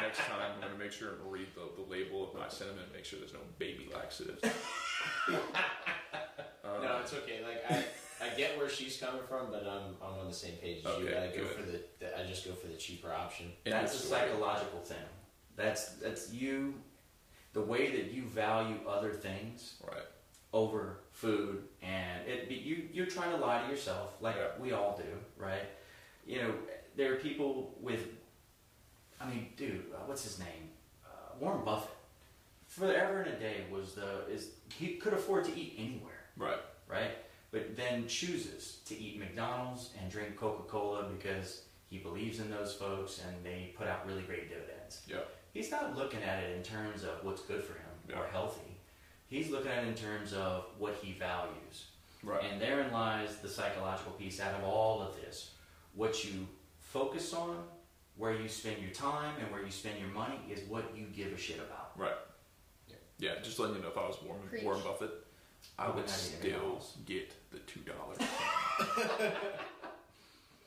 [0.01, 2.84] next time, I'm going to make sure and read the, the label of my cinnamon.
[2.95, 4.41] Make sure there's no baby laxatives.
[6.66, 7.41] Uh, No, it's okay.
[7.43, 10.78] Like I, I get where she's coming from, but I'm I'm on the same page
[10.86, 11.09] as you.
[11.09, 11.47] I go good.
[11.47, 13.51] for the, the I just go for the cheaper option.
[13.66, 14.97] and That's a psychological thing.
[15.57, 16.76] That's that's you,
[17.51, 20.05] the way that you value other things Right.
[20.53, 24.61] over food, and it be, you you're trying to lie to yourself, like Yeah.
[24.64, 25.03] we all do,
[25.43, 25.66] right?
[26.26, 26.53] You know,
[26.95, 28.07] there are people with,
[29.19, 30.69] I mean, dude, uh, what's his name?
[31.05, 31.09] Uh,
[31.39, 31.89] Warren Buffett.
[32.67, 36.57] Forever and a day was the is he could afford to eat anywhere, Right.
[36.88, 37.11] right?
[37.51, 42.74] But then chooses to eat McDonald's and drink Coca Cola because he believes in those
[42.74, 45.03] folks and they put out really great dividends.
[45.07, 45.19] Yeah.
[45.53, 48.32] He's not looking at it in terms of what's good for him or Yeah.
[48.32, 48.76] healthy.
[49.28, 51.89] He's looking at it in terms of what he values.
[52.24, 52.43] Right.
[52.43, 55.51] And therein lies the psychological piece out of all of this.
[55.96, 56.48] What you
[56.80, 57.58] focus on,
[58.18, 61.32] where you spend your time, and where you spend your money is what you give
[61.34, 61.91] a shit about.
[61.98, 62.12] Right.
[62.88, 62.96] Yeah.
[63.20, 63.32] Yeah.
[63.44, 64.64] Just letting you know, if I was Warren, Preach.
[64.64, 65.12] Warren Buffett,
[65.78, 68.18] I would would still get the two dollars.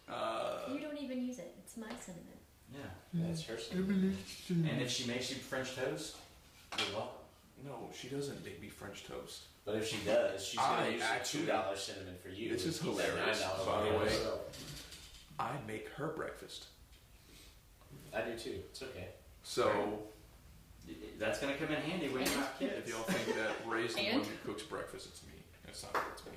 [0.09, 1.55] uh, You don't even use it.
[1.63, 2.25] It's my cinnamon.
[2.73, 2.81] Yeah.
[3.15, 3.59] That's her.
[3.59, 4.17] cinnamon.
[4.51, 6.17] And if she makes you French toast,
[6.79, 7.13] you're welcome.
[7.65, 9.43] no, she doesn't make me French toast.
[9.65, 12.53] But if she does, she's gonna I use actually- two dollar cinnamon for you.
[12.53, 13.49] This is and keep that hilarious, by
[13.83, 14.11] the for way.
[15.39, 15.53] Yourself.
[15.65, 16.67] I make her breakfast.
[18.15, 18.61] I do too.
[18.71, 19.09] It's okay.
[19.43, 19.99] So
[21.19, 22.91] That's going to come in handy when you have if kids.
[22.91, 24.25] y'all think that Rae's the one And?
[24.27, 25.33] who cooks breakfast, it's me.
[25.69, 26.33] It's not it's me.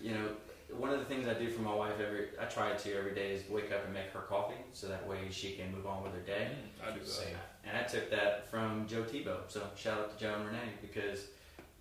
[0.00, 0.28] You know,
[0.76, 3.32] one of the things I do for my wife every, I try to every day
[3.32, 6.12] is wake up and make her coffee so that way she can move on with
[6.12, 6.48] her day.
[6.52, 7.08] Mm, I do that.
[7.08, 7.36] Same.
[7.66, 9.38] And I took that from Joe Tebow.
[9.48, 11.26] So shout out to Joe and Renee because,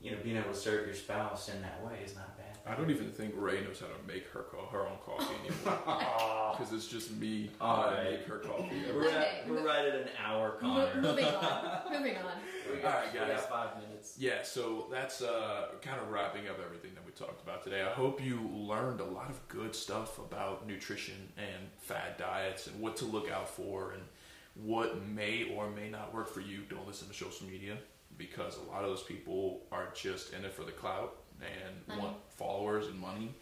[0.02, 2.47] you know, being able to serve your spouse in that way is not bad.
[2.70, 6.14] I don't even think Rae knows how to make her co- her own coffee anymore.
[6.58, 8.12] Because it's just me All how to right.
[8.12, 8.82] make her coffee.
[8.92, 11.02] We're, at, we're right at an hour, Mo- Conner.
[11.02, 11.82] moving on.
[11.92, 12.24] moving on.
[12.74, 13.28] We All right, we guys.
[13.42, 14.16] got five minutes.
[14.18, 17.84] Yeah, so that's uh, kind of wrapping up everything that we talked about today.
[17.84, 22.80] I hope you learned a lot of good stuff about nutrition and fad diets and
[22.82, 24.02] what to look out for and
[24.56, 26.62] what may or may not work for you.
[26.70, 27.78] Don't listen to social media
[28.18, 32.02] because a lot of those people are just in it for the clout and Money.
[32.02, 33.34] want followers and money.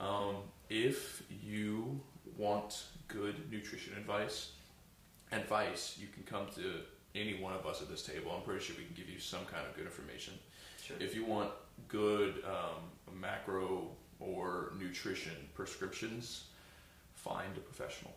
[0.00, 0.36] Um,
[0.68, 2.00] if you
[2.36, 4.52] want good nutrition advice,
[5.32, 6.80] advice, you can come to
[7.14, 8.32] any one of us at this table.
[8.34, 10.34] I'm pretty sure we can give you some kind of good information.
[10.82, 10.96] Sure.
[11.00, 11.50] If you want
[11.88, 13.88] good um, macro
[14.20, 16.44] or nutrition prescriptions,
[17.14, 18.12] find a professional.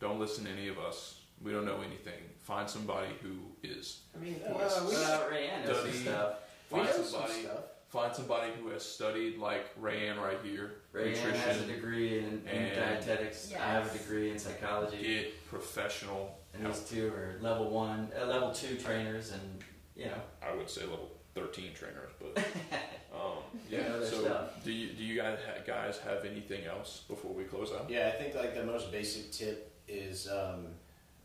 [0.00, 1.20] Don't listen to any of us.
[1.42, 2.20] We don't know anything.
[2.42, 3.30] Find somebody who
[3.62, 4.00] is.
[4.16, 6.02] I mean, Well, uh, we, Uh, Rae Ann knows some Study.
[6.04, 6.34] stuff.
[6.70, 7.62] we Find know some stuff.
[7.88, 10.72] Find somebody who has studied like Rae Ann right here.
[10.92, 13.52] Rae Ann has a degree in, in and- dietetics.
[13.54, 15.02] I have a degree in psychology.
[15.02, 16.38] Get professional.
[16.52, 19.64] And these two are level one, uh, level two trainers, and
[19.96, 22.38] you know, I would say level 13 trainers, but
[23.14, 23.38] um,
[23.70, 24.00] yeah.
[24.00, 24.64] so stuff.
[24.64, 27.88] do you do you guys ha- guys have anything else before we close out?
[27.88, 30.66] Yeah, I think like the most basic tip is um,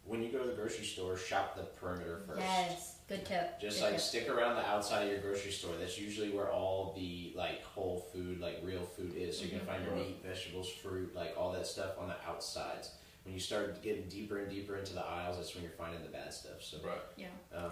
[0.06, 2.40] when you go to the grocery store, shop the perimeter first.
[2.42, 3.60] Yes, good tip.
[3.60, 4.02] Just good like tip.
[4.02, 5.74] stick around the outside of your grocery store.
[5.80, 9.38] That's usually where all the like whole food, like real food is.
[9.38, 12.92] So you're gonna find your meat, vegetables, fruit, like all that stuff on the outsides.
[13.24, 16.10] When you start getting deeper and deeper into the aisles, that's when you're finding the
[16.10, 16.62] bad stuff.
[16.62, 16.98] So Right.
[17.16, 17.28] yeah.
[17.56, 17.72] um,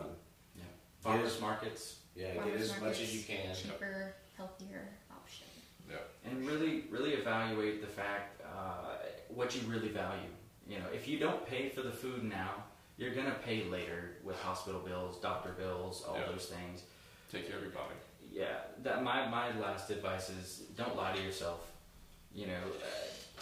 [0.56, 0.64] yeah.
[1.02, 3.54] farmers markets, yeah, get Farmers as much as you can.
[3.54, 5.48] Cheaper, healthier option.
[5.90, 5.98] Yeah.
[6.30, 8.96] and really, really evaluate the fact uh,
[9.28, 10.30] what you really value.
[10.68, 12.64] You know, if you don't pay for the food now,
[13.02, 16.28] you're gonna pay later with hospital bills, doctor bills, all Yeah.
[16.28, 16.84] those things.
[17.32, 17.96] Take care of your body.
[18.30, 21.72] Yeah, that my my last advice is don't lie to yourself.
[22.34, 23.42] You know, uh,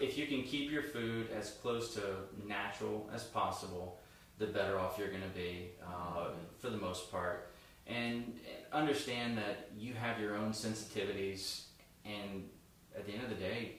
[0.00, 2.02] if you can keep your food as close to
[2.46, 3.98] natural as possible,
[4.38, 6.28] the better off you're to be uh,
[6.58, 7.50] for the most part.
[7.86, 11.64] And, and understand that you have your own sensitivities,
[12.04, 12.48] and
[12.96, 13.76] at the end of the day,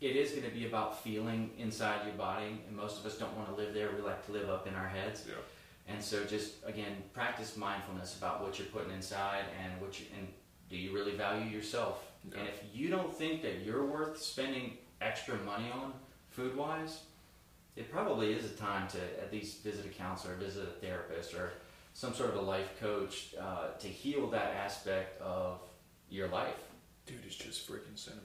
[0.00, 2.60] it is going to be about feeling inside your body.
[2.66, 3.90] And most of us don't want to live there.
[3.94, 5.24] We like to live up in our heads.
[5.26, 5.34] Yeah.
[5.92, 10.28] And so just again, practice mindfulness about what you're putting inside and what you and
[10.68, 12.04] do you really value yourself?
[12.30, 12.40] Yeah.
[12.40, 15.92] And if you don't think that you're worth spending extra money on
[16.30, 17.00] food wise,
[17.74, 21.52] it probably is a time to at least visit a counselor, visit a therapist, or
[21.94, 25.60] some sort of a life coach uh, to heal that aspect of
[26.10, 26.60] your life.
[27.06, 28.24] Dude, it's just freaking cinnamon.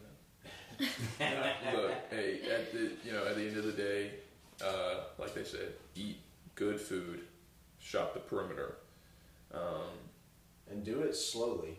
[0.80, 4.11] Look, hey, at the you know at the end of the day,
[4.63, 6.17] uh, like they said, eat
[6.55, 7.21] good food,
[7.79, 8.75] shop the perimeter.
[9.53, 9.91] Um,
[10.71, 11.77] and do it slowly.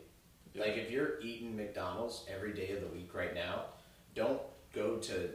[0.52, 0.62] yeah.
[0.62, 3.62] Like if you're eating McDonald's every day of the week right now,
[4.14, 4.40] don't
[4.74, 5.30] go to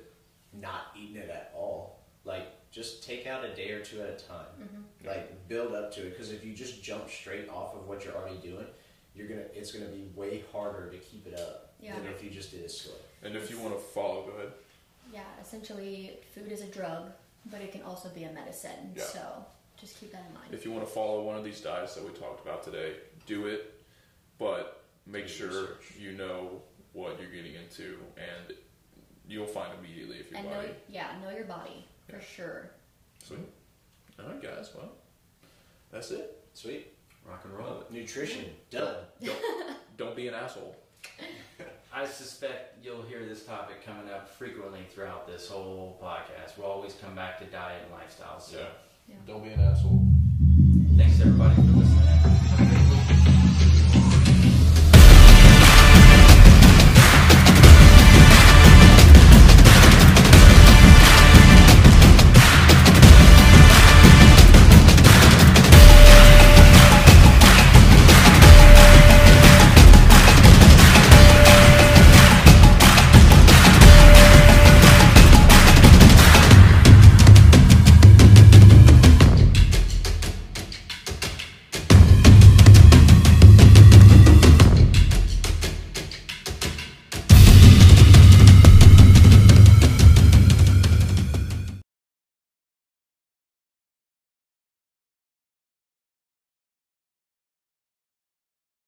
[0.53, 1.99] not eating it at all.
[2.23, 4.45] Like just take out a day or two at a time.
[4.61, 5.07] Mhm.
[5.07, 8.15] Like build up to it because if you just jump straight off of what you're
[8.15, 8.67] already doing,
[9.15, 11.95] you're gonna it's gonna be way harder to keep it up Yeah.
[11.97, 12.93] than if you just did it slow.
[13.23, 14.53] and if you want to follow, go ahead.
[15.11, 17.11] Yeah, essentially, food is a drug,
[17.45, 18.93] but it can also be a medicine.
[18.95, 19.03] Yeah.
[19.03, 19.45] So
[19.79, 20.53] just keep that in mind.
[20.53, 22.93] If you want to follow one of these diets that we talked about today,
[23.25, 23.81] do it,
[24.37, 25.93] but make Do sure research.
[25.99, 26.61] you know
[26.93, 28.55] what you're getting into, and
[29.27, 30.67] you'll find immediately if your and body.
[30.67, 32.71] know, yeah, know your body for sure.
[33.23, 33.39] Sweet.
[34.19, 34.71] All right, guys.
[34.75, 34.91] Well,
[35.91, 36.43] that's it.
[36.53, 36.93] Sweet.
[37.27, 37.83] Rock and roll.
[37.91, 38.95] Nutrition done.
[39.21, 39.37] Don't
[39.97, 40.75] don't be an asshole.
[41.93, 46.57] I suspect you'll hear this topic coming up frequently throughout this whole podcast.
[46.57, 48.39] We'll always come back to diet and lifestyle.
[48.39, 48.65] So Yeah.
[49.07, 49.15] Yeah.
[49.25, 50.05] Don't be an asshole.
[50.97, 52.75] thanks everybody for listening.